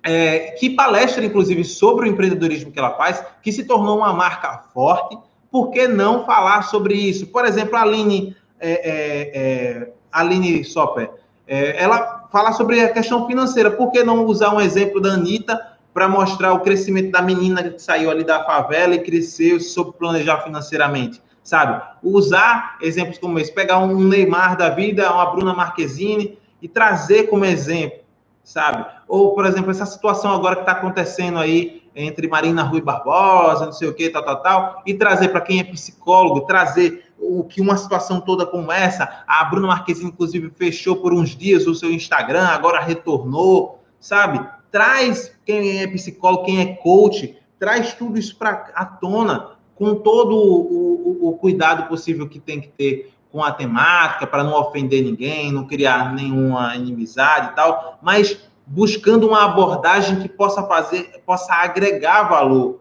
[0.03, 4.65] é, que palestra, inclusive, sobre o empreendedorismo que ela faz, que se tornou uma marca
[4.73, 5.19] forte.
[5.51, 7.27] Por que não falar sobre isso?
[7.27, 11.11] Por exemplo, a Aline, é, é, é Aline Soper,
[11.47, 13.71] é, ela fala sobre a questão financeira.
[13.71, 15.61] Por que não usar um exemplo da Anitta
[15.93, 20.39] para mostrar o crescimento da menina que saiu ali da favela e cresceu soube planejar
[20.39, 21.21] financeiramente?
[21.43, 21.83] Sabe?
[22.03, 27.45] Usar exemplos como esse, pegar um Neymar da vida, uma Bruna Marquezine e trazer como
[27.45, 28.01] exemplo,
[28.45, 28.87] sabe?
[29.09, 33.73] Ou, por exemplo, essa situação agora que está acontecendo aí entre Marina Rui Barbosa, não
[33.73, 37.61] sei o que, tal, tal, tal, e trazer para quem é psicólogo, trazer o que
[37.61, 41.93] uma situação toda como essa, a Bruna Marquezine, inclusive, fechou por uns dias o seu
[41.93, 44.45] Instagram, agora retornou, sabe?
[44.71, 50.35] Traz quem é psicólogo, quem é coach, traz tudo isso para a tona, com todo
[50.35, 55.05] o, o, o cuidado possível que tem que ter com a temática, para não ofender
[55.05, 61.53] ninguém, não criar nenhuma inimizade e tal, mas buscando uma abordagem que possa fazer, possa
[61.55, 62.81] agregar valor,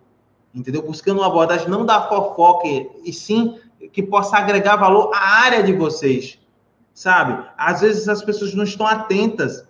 [0.54, 0.82] entendeu?
[0.82, 2.68] Buscando uma abordagem não da fofoca,
[3.04, 6.40] e sim que possa agregar valor à área de vocês,
[6.94, 7.44] sabe?
[7.58, 9.68] Às vezes as pessoas não estão atentas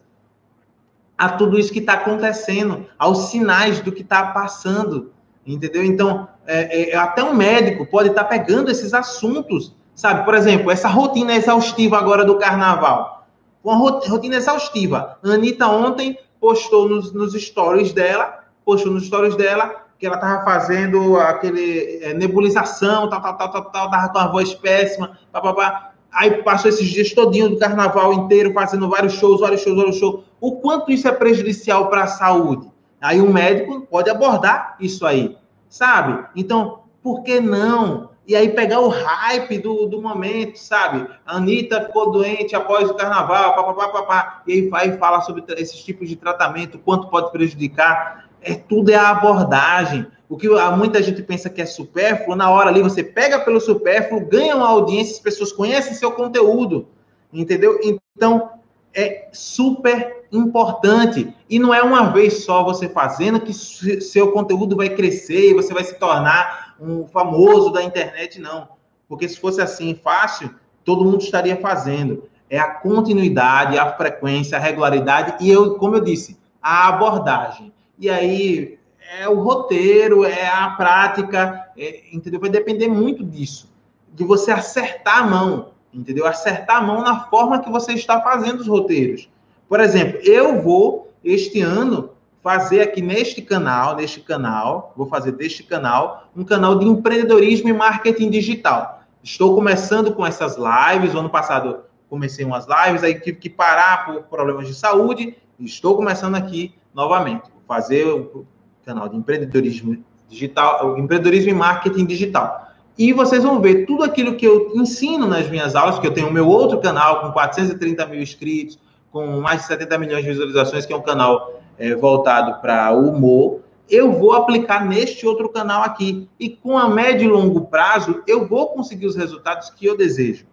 [1.18, 5.12] a tudo isso que está acontecendo, aos sinais do que está passando,
[5.46, 5.84] entendeu?
[5.84, 10.24] Então, é, é, até um médico pode estar tá pegando esses assuntos, sabe?
[10.24, 13.28] Por exemplo, essa rotina exaustiva agora do carnaval.
[13.62, 15.20] Uma rotina exaustiva.
[15.22, 20.46] A Anitta ontem postou nos, nos stories dela, postou nos stories dela que ela tava
[20.46, 25.92] fazendo aquele é, nebulização, tal, tal, tal, tal, tal, tava com uma voz péssima, papapá.
[26.12, 30.24] Aí passou esses dias todinho do carnaval inteiro fazendo vários shows, vários shows, vários shows.
[30.40, 32.72] O quanto isso é prejudicial para a saúde?
[33.02, 36.26] Aí um médico pode abordar isso aí, sabe?
[36.34, 38.10] Então, por que não?
[38.26, 41.08] E aí pegar o hype do, do momento, sabe?
[41.26, 45.44] A Anitta ficou doente após o carnaval, papapá, papá, e aí vai e fala sobre
[45.58, 50.06] esses tipos de tratamento, quanto pode prejudicar é tudo é a abordagem.
[50.28, 50.48] O que
[50.78, 54.68] muita gente pensa que é supérfluo, na hora ali você pega pelo supérfluo, ganha uma
[54.68, 56.88] audiência, as pessoas conhecem seu conteúdo,
[57.34, 57.80] entendeu?
[57.84, 58.52] Então
[58.94, 64.90] é super importante e não é uma vez só você fazendo que seu conteúdo vai
[64.90, 68.70] crescer e você vai se tornar um famoso da internet, não.
[69.08, 70.54] Porque se fosse assim fácil,
[70.86, 72.30] todo mundo estaria fazendo.
[72.50, 77.74] É a continuidade, a frequência, a regularidade e eu, como eu disse, a abordagem.
[78.00, 78.80] E aí
[79.20, 82.40] é o roteiro, é a prática, é, entendeu?
[82.40, 83.70] Vai depender muito disso,
[84.14, 86.26] de você acertar a mão, entendeu?
[86.26, 89.30] Acertar a mão na forma que você está fazendo os roteiros.
[89.68, 95.64] Por exemplo, eu vou este ano fazer aqui neste canal, neste canal, vou fazer deste
[95.64, 99.04] canal um canal de empreendedorismo e marketing digital.
[99.22, 101.14] Estou começando com essas lives.
[101.14, 105.36] O ano passado comecei umas lives, aí tive que parar por problemas de saúde.
[105.60, 108.48] Estou começando aqui novamente fazer o
[108.84, 112.68] canal de empreendedorismo digital, empreendedorismo e marketing digital.
[112.98, 116.30] E vocês vão ver tudo aquilo que eu ensino nas minhas aulas, que eu tenho
[116.30, 118.80] o meu outro canal com 430 mil inscritos,
[119.12, 123.60] com mais de 70 milhões de visualizações, que é um canal é, voltado para humor.
[123.88, 126.28] Eu vou aplicar neste outro canal aqui.
[126.40, 130.46] E com a médio e longo prazo, eu vou conseguir os resultados que eu desejo.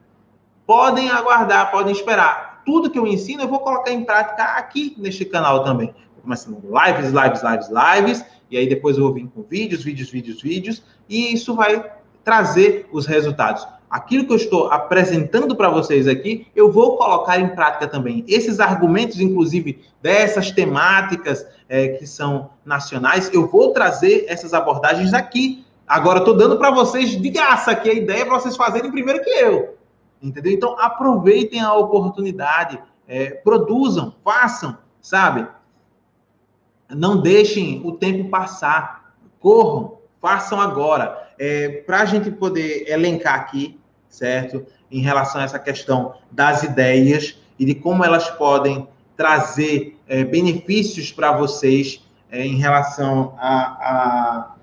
[0.66, 2.62] Podem aguardar, podem esperar.
[2.64, 5.94] Tudo que eu ensino, eu vou colocar em prática aqui neste canal também
[6.26, 10.42] começando lives, lives, lives, lives, e aí depois eu vou vir com vídeos, vídeos, vídeos,
[10.42, 11.92] vídeos, e isso vai
[12.24, 13.66] trazer os resultados.
[13.88, 18.24] Aquilo que eu estou apresentando para vocês aqui, eu vou colocar em prática também.
[18.26, 25.64] Esses argumentos, inclusive, dessas temáticas é, que são nacionais, eu vou trazer essas abordagens aqui.
[25.86, 29.30] Agora, estou dando para vocês de graça aqui a ideia para vocês fazerem primeiro que
[29.30, 29.76] eu.
[30.20, 30.52] Entendeu?
[30.52, 35.46] Então, aproveitem a oportunidade, é, produzam, façam, sabe?
[36.90, 39.14] Não deixem o tempo passar.
[39.40, 41.30] Corram, façam agora.
[41.38, 44.64] É, Para a gente poder elencar aqui, certo?
[44.90, 51.10] Em relação a essa questão das ideias e de como elas podem trazer é, benefícios
[51.10, 54.55] para vocês é, em relação a, a,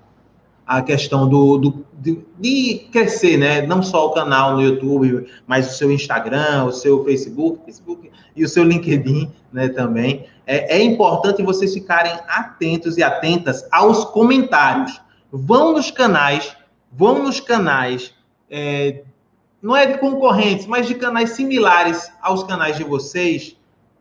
[0.66, 3.62] a questão do, do de, de, crescer, né?
[3.62, 8.44] Não só o canal no YouTube, mas o seu Instagram, o seu Facebook, Facebook e
[8.44, 9.68] o seu LinkedIn, né?
[9.68, 15.00] Também é, é importante vocês ficarem atentos e atentas aos comentários.
[15.30, 16.56] Vão nos canais,
[16.92, 18.14] vão nos canais,
[18.50, 19.02] é,
[19.60, 23.56] não é de concorrentes, mas de canais similares aos canais de vocês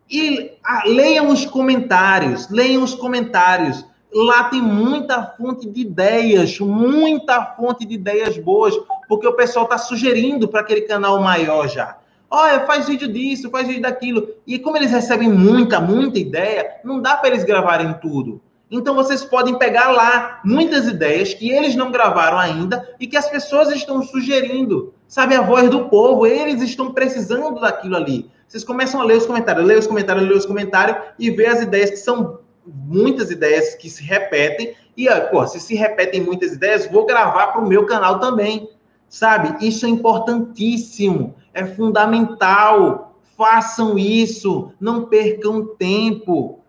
[0.10, 3.86] e a, leiam os comentários, leiam os comentários.
[4.14, 8.74] Lá tem muita fonte de ideias, muita fonte de ideias boas,
[9.08, 11.98] porque o pessoal está sugerindo para aquele canal maior já.
[12.30, 14.28] Olha, faz vídeo disso, faz vídeo daquilo.
[14.48, 18.42] E como eles recebem muita, muita ideia, não dá para eles gravarem tudo.
[18.72, 23.30] Então vocês podem pegar lá muitas ideias que eles não gravaram ainda e que as
[23.30, 24.92] pessoas estão sugerindo.
[25.08, 28.32] Sabe, a voz do povo, eles estão precisando daquilo ali.
[28.48, 31.62] Vocês começam a ler os comentários, ler os comentários, ler os comentários e ver as
[31.62, 34.76] ideias que são muitas ideias que se repetem.
[34.96, 38.70] E, pô, se se repetem muitas ideias, vou gravar para o meu canal também.
[39.10, 39.66] Sabe?
[39.66, 43.16] Isso é importantíssimo, é fundamental.
[43.38, 46.60] Façam isso, não percam tempo.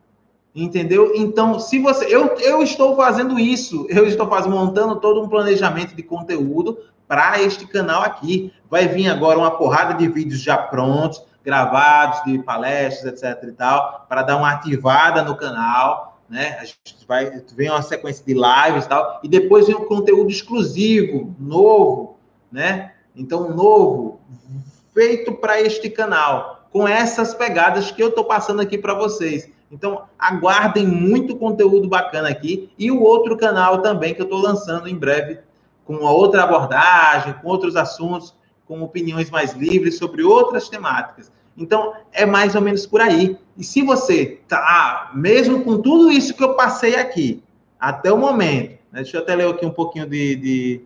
[0.54, 1.12] Entendeu?
[1.16, 2.04] Então, se você.
[2.06, 6.78] Eu, eu estou fazendo isso, eu estou fazendo, montando todo um planejamento de conteúdo
[7.08, 8.52] para este canal aqui.
[8.70, 14.06] Vai vir agora uma porrada de vídeos já prontos gravados de palestras, etc e tal,
[14.08, 16.56] para dar uma ativada no canal, né?
[16.58, 20.30] A gente vai vem uma sequência de lives e tal, e depois vem um conteúdo
[20.30, 22.18] exclusivo, novo,
[22.50, 22.92] né?
[23.14, 24.20] Então, novo,
[24.94, 29.52] feito para este canal, com essas pegadas que eu estou passando aqui para vocês.
[29.70, 34.88] Então, aguardem muito conteúdo bacana aqui e o outro canal também que eu estou lançando
[34.88, 35.40] em breve,
[35.84, 38.34] com outra abordagem, com outros assuntos
[38.66, 41.30] com opiniões mais livres sobre outras temáticas.
[41.56, 43.36] Então, é mais ou menos por aí.
[43.56, 47.42] E se você tá, mesmo com tudo isso que eu passei aqui,
[47.78, 50.80] até o momento, né, deixa eu até ler aqui um pouquinho de, de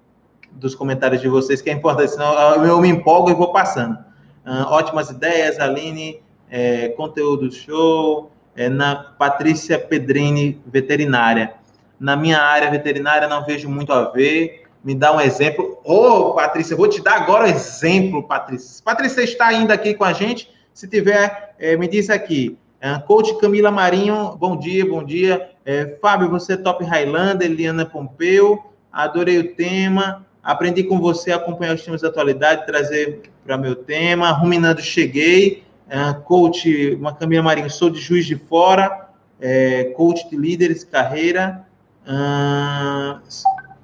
[0.52, 3.98] dos comentários de vocês, que é importante, senão eu me empolgo e vou passando.
[4.46, 11.54] Uh, ótimas ideias, Aline, é, conteúdo show, é, na Patrícia Pedrini, veterinária.
[12.00, 15.78] Na minha área veterinária não vejo muito a ver, me dá um exemplo.
[15.84, 18.82] Ô, oh, Patrícia, vou te dar agora um exemplo, Patrícia.
[18.84, 20.50] Patrícia está ainda aqui com a gente.
[20.72, 22.56] Se tiver, é, me diz aqui.
[22.80, 25.50] É, coach Camila Marinho, bom dia, bom dia.
[25.64, 28.62] É, Fábio, você é top Highlander, Eliana Pompeu,
[28.92, 30.24] adorei o tema.
[30.42, 34.30] Aprendi com você a acompanhar os temas da atualidade, trazer para meu tema.
[34.30, 35.64] Ruminando, cheguei.
[35.88, 39.08] É, coach uma Camila Marinho, sou de Juiz de Fora,
[39.40, 41.66] é, coach de líderes, carreira.
[42.08, 43.20] Uh,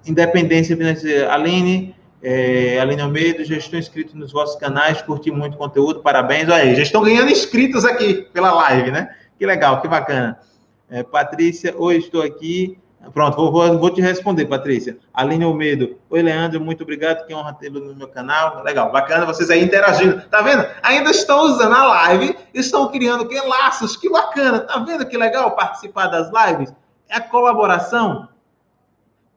[0.06, 1.32] Independência financeira.
[1.32, 6.48] Aline, é, Aline Almeida, já estou inscrito nos vossos canais, curti muito conteúdo, parabéns.
[6.48, 9.14] Olha aí, já estão ganhando inscritos aqui pela live, né?
[9.38, 10.38] Que legal, que bacana.
[10.90, 12.78] É, Patrícia, oi, estou aqui.
[13.12, 14.96] Pronto, vou, vou, vou, te responder, Patrícia.
[15.12, 18.62] Aline Almeida, oi, Leandro, muito obrigado, que honra tê-lo no meu canal.
[18.62, 20.22] Legal, bacana vocês aí interagindo.
[20.30, 20.66] Tá vendo?
[20.82, 24.60] Ainda estão usando a live, estão criando que laços, que bacana.
[24.60, 26.74] Tá vendo que legal participar das lives?
[27.08, 28.28] É a colaboração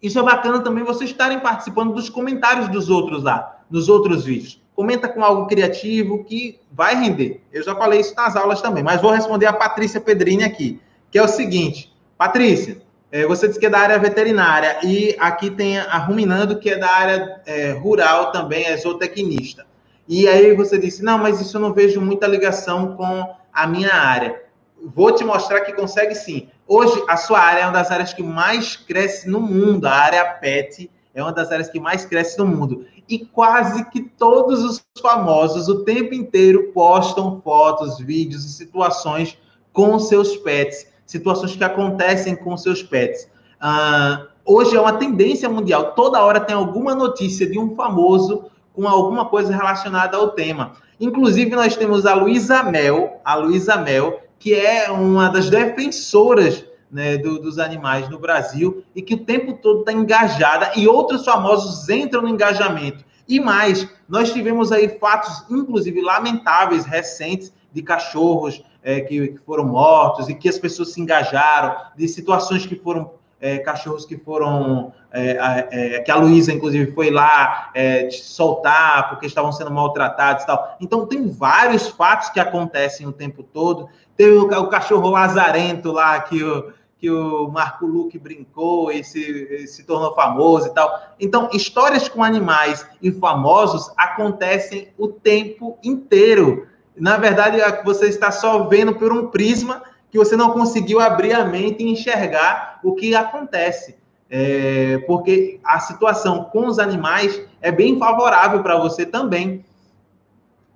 [0.02, 4.62] isso é bacana também vocês estarem participando dos comentários dos outros lá, nos outros vídeos.
[4.76, 7.42] Comenta com algo criativo que vai render.
[7.52, 10.80] Eu já falei isso nas aulas também, mas vou responder a Patrícia Pedrini aqui,
[11.10, 12.78] que é o seguinte: Patrícia,
[13.12, 16.78] é, você disse que é da área veterinária e aqui tem a Ruminando, que é
[16.78, 19.66] da área é, rural também, é zootecnista.
[20.08, 23.94] E aí você disse: não, mas isso eu não vejo muita ligação com a minha
[23.94, 24.44] área.
[24.84, 26.50] Vou te mostrar que consegue sim.
[26.68, 29.86] Hoje, a sua área é uma das áreas que mais cresce no mundo.
[29.86, 32.86] A área PET é uma das áreas que mais cresce no mundo.
[33.08, 39.38] E quase que todos os famosos, o tempo inteiro, postam fotos, vídeos e situações
[39.72, 40.88] com seus pets.
[41.06, 43.30] Situações que acontecem com seus pets.
[43.62, 45.94] Uh, hoje é uma tendência mundial.
[45.94, 50.74] Toda hora tem alguma notícia de um famoso com alguma coisa relacionada ao tema.
[51.00, 57.18] Inclusive, nós temos a Luísa Mel, a Luísa Mel, que é uma das defensoras né,
[57.18, 61.88] do, dos animais no Brasil e que o tempo todo está engajada e outros famosos
[61.90, 63.06] entram no engajamento.
[63.28, 69.66] E mais, nós tivemos aí fatos, inclusive lamentáveis, recentes, de cachorros é, que, que, foram
[69.66, 74.94] mortos e que as pessoas se engajaram, de situações que foram é, cachorros que foram.
[75.12, 80.48] É, é, que a Luísa, inclusive, foi lá é, soltar porque estavam sendo maltratados e
[80.48, 80.78] tal.
[80.82, 83.90] Então, tem vários fatos que acontecem o tempo todo.
[84.16, 89.68] Tem o, o cachorro lazarento lá que o, que o Marco Luque brincou e se,
[89.68, 91.16] se tornou famoso e tal.
[91.20, 96.68] Então, histórias com animais e famosos acontecem o tempo inteiro.
[96.96, 99.84] Na verdade, é você está só vendo por um prisma
[100.18, 103.96] que você não conseguiu abrir a mente e enxergar o que acontece.
[104.30, 109.64] É, porque a situação com os animais é bem favorável para você também.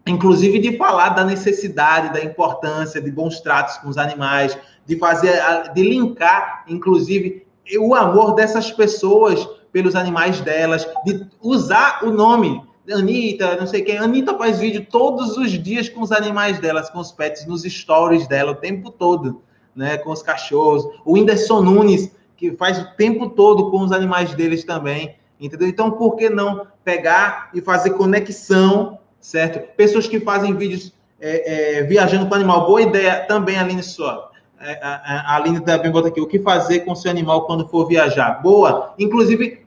[0.05, 5.41] Inclusive de falar da necessidade, da importância de bons tratos com os animais, de fazer,
[5.73, 7.45] de linkar, inclusive,
[7.79, 13.97] o amor dessas pessoas pelos animais delas, de usar o nome Anitta, não sei quem.
[13.97, 18.27] Anitta faz vídeo todos os dias com os animais delas, com os pets, nos stories
[18.27, 19.41] dela o tempo todo,
[19.75, 19.97] né?
[19.97, 20.83] Com os cachorros.
[21.05, 25.67] O Whindersson Nunes, que faz o tempo todo com os animais deles também, entendeu?
[25.67, 29.59] Então, por que não pegar e fazer conexão, certo?
[29.75, 34.31] Pessoas que fazem vídeos é, é, viajando com animal, boa ideia também, Aline só.
[34.59, 38.41] É, a, Aline também bota aqui, o que fazer com seu animal quando for viajar?
[38.41, 38.93] Boa!
[38.97, 39.60] Inclusive,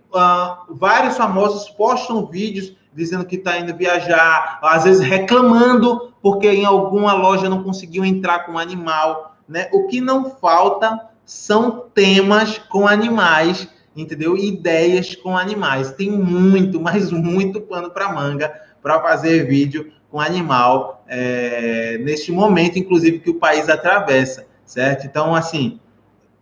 [0.68, 7.12] vários famosos postam vídeos dizendo que está indo viajar, às vezes reclamando porque em alguma
[7.12, 9.68] loja não conseguiu entrar com o animal, né?
[9.72, 14.36] O que não falta são temas com animais, entendeu?
[14.36, 15.92] Ideias com animais.
[15.92, 22.78] Tem muito, mas muito pano para manga para fazer vídeo com animal é, neste momento,
[22.78, 25.06] inclusive que o país atravessa, certo?
[25.06, 25.80] Então, assim,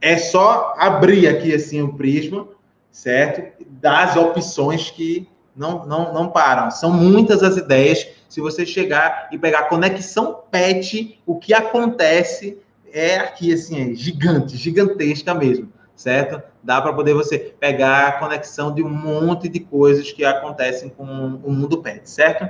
[0.01, 2.49] é só abrir aqui assim o prisma,
[2.93, 3.65] certo?
[3.67, 5.27] Das opções que
[5.57, 6.71] não, não, não param.
[6.71, 8.07] São muitas as ideias.
[8.29, 12.59] Se você chegar e pegar conexão PET, o que acontece
[12.93, 16.43] é aqui, assim, é gigante, gigantesca mesmo, certo?
[16.63, 21.05] Dá para poder você pegar a conexão de um monte de coisas que acontecem com
[21.05, 22.49] o mundo PET, certo?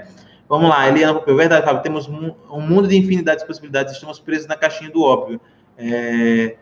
[0.48, 4.46] Vamos lá, Eliana Popeu, verdade, Fábio, temos um, mundo de infinidade de possibilidades, estamos presos
[4.46, 5.40] na caixinha do óbvio.
[5.78, 6.56] É...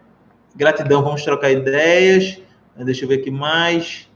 [0.54, 2.40] Gratidão, vamos trocar ideias.
[2.84, 4.08] Deixa eu ver aqui mais.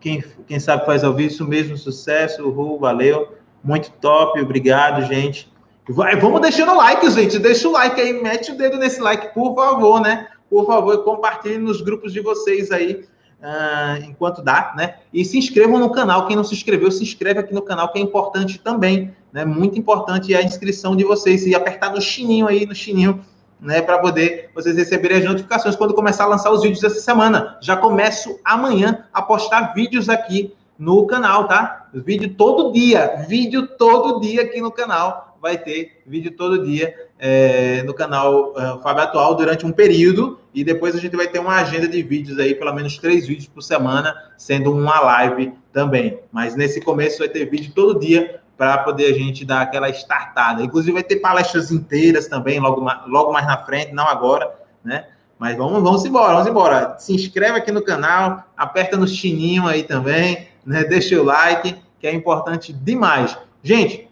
[0.00, 3.36] Quem, quem sabe faz ao vivo, isso mesmo, sucesso, Ru, valeu.
[3.62, 5.52] Muito top, obrigado, gente.
[5.88, 7.38] Vai, vamos deixando o like, gente.
[7.38, 10.28] Deixa o like aí, mete o dedo nesse like, por favor, né?
[10.48, 13.04] Por favor, compartilhe nos grupos de vocês aí,
[13.40, 14.96] uh, enquanto dá, né?
[15.12, 16.26] E se inscrevam no canal.
[16.26, 19.44] Quem não se inscreveu, se inscreve aqui no canal, que é importante também, né?
[19.44, 23.24] Muito importante a inscrição de vocês e apertar no chininho aí, no chininho
[23.62, 27.56] né, para poder vocês receberem as notificações quando começar a lançar os vídeos dessa semana.
[27.62, 31.88] Já começo amanhã a postar vídeos aqui no canal, tá?
[31.94, 35.38] Vídeo todo dia, vídeo todo dia aqui no canal.
[35.40, 40.64] Vai ter vídeo todo dia é, no canal uh, Fábio Atual durante um período e
[40.64, 43.62] depois a gente vai ter uma agenda de vídeos aí, pelo menos três vídeos por
[43.62, 46.18] semana, sendo uma live também.
[46.30, 50.62] Mas nesse começo vai ter vídeo todo dia para poder a gente dar aquela startada.
[50.62, 54.54] Inclusive vai ter palestras inteiras também, logo, logo mais na frente, não agora,
[54.84, 55.06] né?
[55.36, 56.96] Mas vamos, vamos embora, vamos embora.
[56.96, 60.84] Se inscreve aqui no canal, aperta no sininho aí também, né?
[60.84, 63.36] Deixa o like, que é importante demais.
[63.64, 64.08] Gente,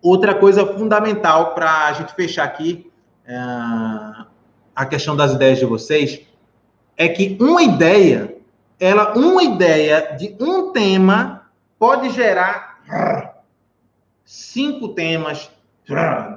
[0.00, 2.88] outra coisa fundamental para a gente fechar aqui
[3.26, 3.34] é,
[4.72, 6.20] a questão das ideias de vocês
[6.96, 8.36] é que uma ideia,
[8.78, 11.42] ela, uma ideia de um tema
[11.76, 12.72] pode gerar
[14.32, 15.50] cinco temas,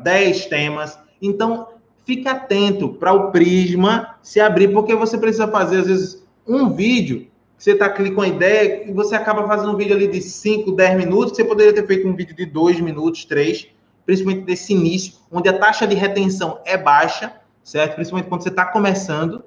[0.03, 0.99] dez temas.
[1.21, 1.69] Então,
[2.03, 7.27] fica atento para o prisma se abrir, porque você precisa fazer, às vezes, um vídeo.
[7.57, 10.73] Você está ali com a ideia e você acaba fazendo um vídeo ali de 5,
[10.73, 11.37] 10 minutos.
[11.37, 13.69] Você poderia ter feito um vídeo de 2 minutos, 3,
[14.05, 17.31] principalmente desse início, onde a taxa de retenção é baixa,
[17.63, 17.95] certo?
[17.95, 19.41] Principalmente quando você está começando.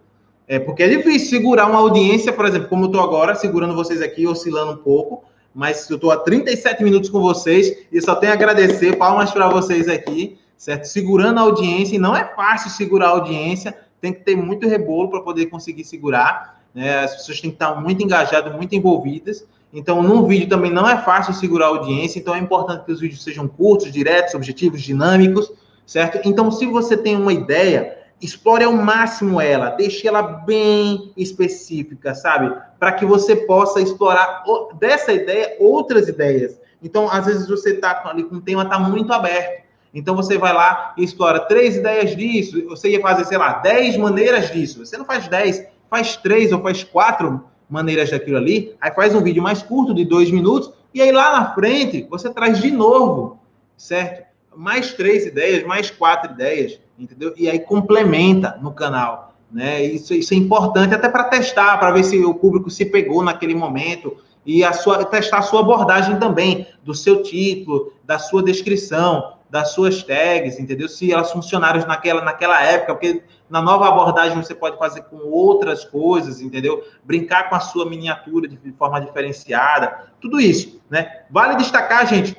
[0.47, 4.01] É, porque é difícil segurar uma audiência, por exemplo, como eu estou agora, segurando vocês
[4.01, 8.33] aqui, oscilando um pouco mas eu estou há 37 minutos com vocês e só tenho
[8.33, 10.85] a agradecer, palmas para vocês aqui, certo?
[10.85, 15.09] Segurando a audiência, e não é fácil segurar a audiência, tem que ter muito rebolo
[15.09, 17.01] para poder conseguir segurar, né?
[17.01, 19.45] As pessoas têm que estar muito engajadas, muito envolvidas.
[19.73, 23.01] Então, num vídeo também não é fácil segurar a audiência, então é importante que os
[23.01, 25.53] vídeos sejam curtos, diretos, objetivos, dinâmicos,
[25.85, 26.27] certo?
[26.27, 32.55] Então, se você tem uma ideia, explore ao máximo ela, deixe ela bem específica, sabe?
[32.79, 34.43] Para que você possa explorar
[34.79, 36.59] dessa ideia outras ideias.
[36.83, 39.69] Então, às vezes você está ali com um tema tá muito aberto.
[39.93, 42.65] Então você vai lá e explora três ideias disso.
[42.69, 44.85] Você ia fazer, sei lá, dez maneiras disso.
[44.85, 48.77] Você não faz dez, faz três ou faz quatro maneiras daquilo ali.
[48.81, 52.31] Aí faz um vídeo mais curto de dois minutos e aí lá na frente você
[52.31, 53.39] traz de novo,
[53.77, 54.27] certo?
[54.55, 57.33] Mais três ideias, mais quatro ideias entendeu?
[57.37, 59.83] E aí complementa no canal, né?
[59.83, 63.55] Isso, isso é importante até para testar, para ver se o público se pegou naquele
[63.55, 69.35] momento e a sua, testar a sua abordagem também, do seu título, da sua descrição,
[69.51, 70.89] das suas tags, entendeu?
[70.89, 75.85] Se elas funcionaram naquela, naquela época, porque na nova abordagem você pode fazer com outras
[75.85, 76.83] coisas, entendeu?
[77.05, 81.23] Brincar com a sua miniatura de forma diferenciada, tudo isso, né?
[81.31, 82.37] Vale destacar, gente,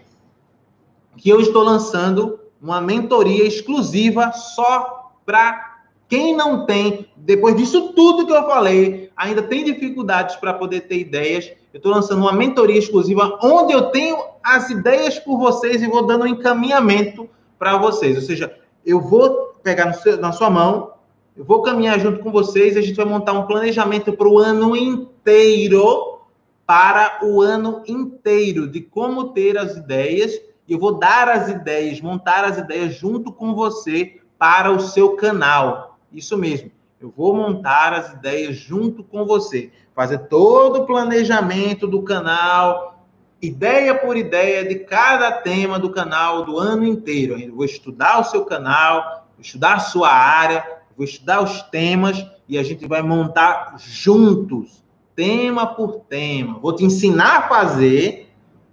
[1.18, 5.70] que eu estou lançando uma mentoria exclusiva só para
[6.10, 10.97] quem não tem, depois disso tudo que eu falei, ainda tem dificuldades para poder ter
[10.97, 11.51] ideias.
[11.72, 16.07] Eu estou lançando uma mentoria exclusiva onde eu tenho as ideias por vocês e vou
[16.07, 17.30] dando um encaminhamento
[17.60, 18.16] para vocês.
[18.16, 18.51] Ou seja,
[18.84, 20.93] eu vou pegar seu, na sua mão,
[21.38, 24.39] eu vou caminhar junto com vocês e a gente vai montar um planejamento para o
[24.39, 26.22] ano inteiro,
[26.66, 31.99] para o ano inteiro, de como ter as ideias e eu vou dar as ideias,
[31.99, 35.97] montar as ideias junto com você para o seu canal.
[36.13, 36.72] Isso mesmo.
[37.01, 43.03] Eu vou montar as ideias junto com você, fazer todo o planejamento do canal,
[43.41, 47.39] ideia por ideia de cada tema do canal do ano inteiro.
[47.39, 50.63] Eu vou estudar o seu canal, vou estudar a sua área,
[50.95, 54.84] vou estudar os temas e a gente vai montar juntos,
[55.15, 56.59] tema por tema.
[56.59, 58.28] Vou te ensinar a fazer,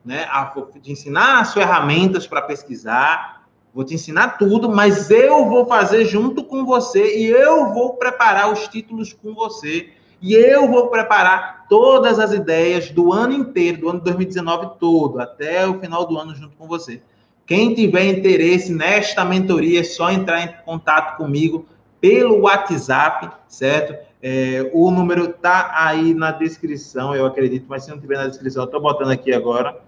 [0.06, 0.26] né?
[0.54, 3.44] Vou te ensinar as ferramentas para pesquisar,
[3.74, 8.52] vou te ensinar tudo, mas eu vou fazer junto com você e eu vou preparar
[8.52, 9.90] os títulos com você
[10.22, 15.66] e eu vou preparar todas as ideias do ano inteiro, do ano 2019 todo, até
[15.66, 17.02] o final do ano junto com você.
[17.44, 21.66] Quem tiver interesse nesta mentoria, é só entrar em contato comigo
[22.00, 24.06] pelo WhatsApp, certo?
[24.22, 28.64] É, o número tá aí na descrição, eu acredito, mas se não tiver na descrição,
[28.64, 29.78] eu tô botando aqui agora.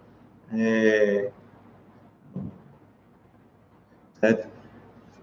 [0.53, 1.31] É...
[4.21, 4.49] Certo?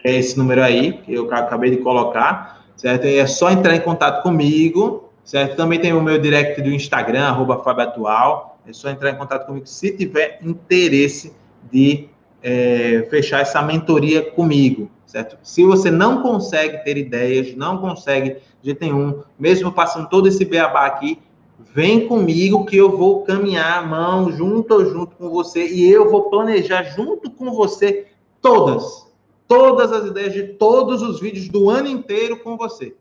[0.04, 3.08] É esse número aí que eu acabei de colocar, certo?
[3.08, 5.56] E é só entrar em contato comigo, certo?
[5.56, 8.60] Também tem o meu direct do Instagram, arroba Atual.
[8.68, 11.34] É só entrar em contato comigo se tiver interesse
[11.72, 12.08] de
[12.42, 15.38] é, fechar essa mentoria comigo, certo?
[15.42, 20.46] Se você não consegue ter ideias, não consegue de jeito nenhum, mesmo passando todo esse
[20.46, 21.20] beabá aqui,
[21.60, 26.30] vem comigo que eu vou caminhar a mão junto junto com você e eu vou
[26.30, 28.08] planejar junto com você
[28.42, 29.08] todas,
[29.48, 32.96] todas as ideias de todos os vídeos do ano inteiro com você.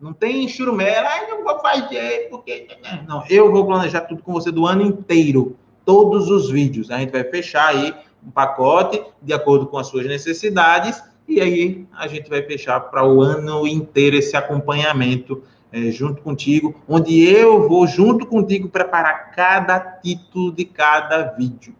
[0.00, 2.66] Não tem churumera, ai, não vou fazer, porque.
[3.08, 5.56] Não, eu vou planejar tudo com você do ano inteiro.
[5.84, 6.90] Todos os vídeos.
[6.90, 7.94] A gente vai fechar aí
[8.26, 13.06] um pacote de acordo com as suas necessidades e aí a gente vai fechar para
[13.06, 15.42] o ano inteiro esse acompanhamento
[15.74, 21.74] é, junto contigo, onde eu vou junto contigo preparar cada título de cada vídeo,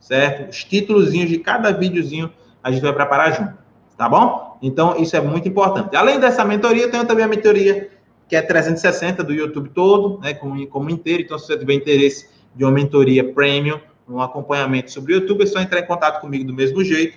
[0.00, 0.50] certo?
[0.50, 3.54] Os títulozinhos de cada videozinho a gente vai preparar junto,
[3.96, 4.58] tá bom?
[4.60, 5.94] Então isso é muito importante.
[5.94, 7.88] Além dessa mentoria, tenho também a mentoria
[8.28, 11.22] que é 360 do YouTube todo, né, como, como inteiro.
[11.22, 15.46] Então, se você tiver interesse de uma mentoria premium, um acompanhamento sobre o YouTube, é
[15.46, 17.16] só entrar em contato comigo do mesmo jeito.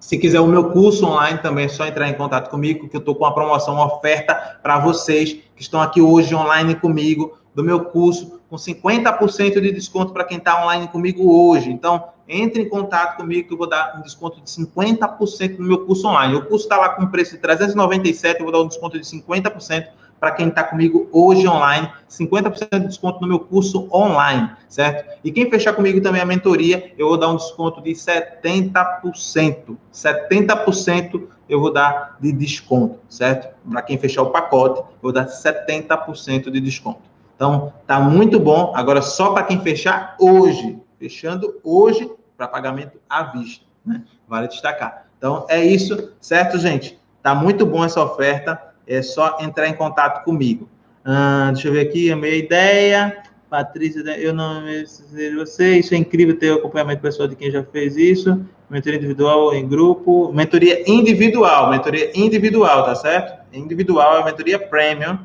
[0.00, 3.00] Se quiser o meu curso online também é só entrar em contato comigo, que eu
[3.00, 7.64] estou com uma promoção, uma oferta para vocês que estão aqui hoje online comigo, do
[7.64, 11.70] meu curso, com 50% de desconto para quem está online comigo hoje.
[11.70, 15.84] Então, entre em contato comigo que eu vou dar um desconto de 50% no meu
[15.84, 16.36] curso online.
[16.36, 19.88] O curso está lá com preço de 397, eu vou dar um desconto de 50%
[20.20, 25.18] para quem está comigo hoje online, 50% de desconto no meu curso online, certo?
[25.22, 29.76] E quem fechar comigo também a mentoria, eu vou dar um desconto de 70%.
[29.92, 33.48] 70% eu vou dar de desconto, certo?
[33.70, 37.02] Para quem fechar o pacote, eu vou dar 70% de desconto.
[37.34, 38.72] Então, tá muito bom.
[38.74, 44.02] Agora, só para quem fechar hoje, fechando hoje para pagamento à vista, né?
[44.26, 45.06] Vale destacar.
[45.16, 46.98] Então, é isso, certo, gente?
[47.22, 50.68] Tá muito bom essa oferta é só entrar em contato comigo.
[51.04, 53.22] Ah, deixa eu ver aqui, a minha ideia.
[53.50, 55.78] Patrícia, eu não sei você.
[55.78, 58.44] Isso é incrível ter o acompanhamento pessoal de quem já fez isso.
[58.68, 60.32] Mentoria individual em grupo.
[60.32, 63.38] Mentoria individual, mentoria individual, tá certo?
[63.52, 65.18] Individual é mentoria premium,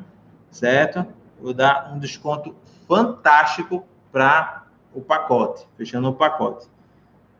[0.50, 1.04] certo?
[1.40, 2.54] Vou dar um desconto
[2.86, 6.66] fantástico para o pacote, fechando o pacote.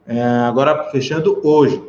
[0.06, 1.82] É, agora, fechando hoje.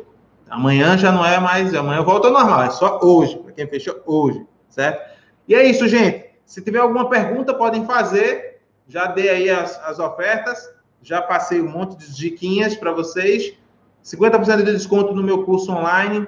[0.48, 4.46] Amanhã já não é mais, amanhã volta ao normal, é só hoje quem fechou hoje,
[4.68, 5.16] certo?
[5.48, 6.26] E é isso, gente.
[6.44, 8.60] Se tiver alguma pergunta, podem fazer.
[8.88, 10.70] Já dei aí as, as ofertas,
[11.02, 13.54] já passei um monte de diquinhas para vocês.
[14.04, 16.26] 50% de desconto no meu curso online.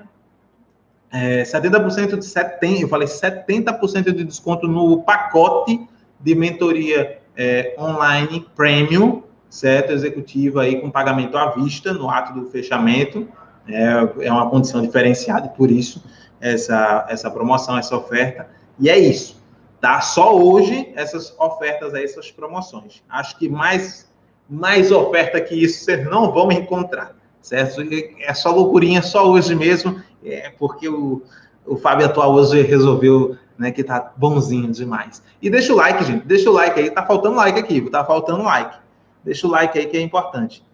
[1.12, 5.89] É, 70% de 70%, eu falei 70% de desconto no pacote
[6.20, 9.93] de mentoria é, online premium, certo?
[9.93, 13.29] Executiva aí com pagamento à vista no ato do fechamento.
[13.66, 16.03] É, é uma condição diferenciada, por isso
[16.41, 18.49] essa, essa promoção, essa oferta.
[18.78, 19.43] E é isso,
[19.80, 20.01] tá?
[20.01, 23.03] Só hoje essas ofertas, essas promoções.
[23.09, 24.09] Acho que mais,
[24.49, 27.82] mais oferta que isso vocês não vão encontrar, certo?
[28.20, 31.22] É só loucurinha, só hoje mesmo, é porque o,
[31.66, 35.22] o Fábio Atual hoje resolveu né, que tá bonzinho demais.
[35.43, 38.45] E deixa o like, gente, deixa o like aí, tá faltando like aqui, tá faltando
[38.45, 38.78] like.
[39.24, 40.64] Deixa o like aí que é importante.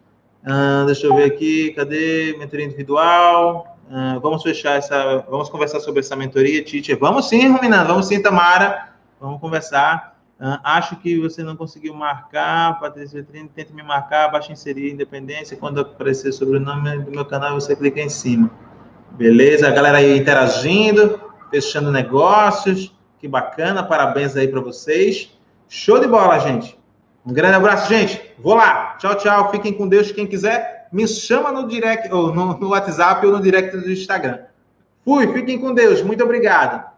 [0.44, 3.73] Ah, deixa eu ver aqui, cadê mentoria individual?
[3.88, 5.24] Uh, vamos fechar essa.
[5.28, 6.94] Vamos conversar sobre essa mentoria, Tite.
[6.94, 7.88] Vamos sim, Ruminando.
[7.88, 8.94] Vamos sim, Tamara.
[9.20, 10.14] Vamos conversar.
[10.40, 12.80] Uh, acho que você não conseguiu marcar.
[12.80, 14.30] Patrícia Vitrine, tente me marcar.
[14.30, 15.56] Baixa inserir independência.
[15.56, 18.50] Quando aparecer sobre o nome do meu canal, você clica em cima.
[19.12, 19.68] Beleza?
[19.68, 21.20] A galera aí interagindo,
[21.50, 22.92] fechando negócios.
[23.18, 23.82] Que bacana.
[23.82, 25.30] Parabéns aí para vocês.
[25.68, 26.78] Show de bola, gente.
[27.24, 28.20] Um grande abraço, gente.
[28.38, 28.96] Vou lá.
[28.98, 29.50] Tchau, tchau.
[29.50, 30.10] Fiquem com Deus.
[30.10, 34.38] Quem quiser me chama no direct, ou no, no WhatsApp ou no direct do Instagram.
[35.04, 36.00] Fui, fiquem com Deus.
[36.02, 36.93] Muito obrigado.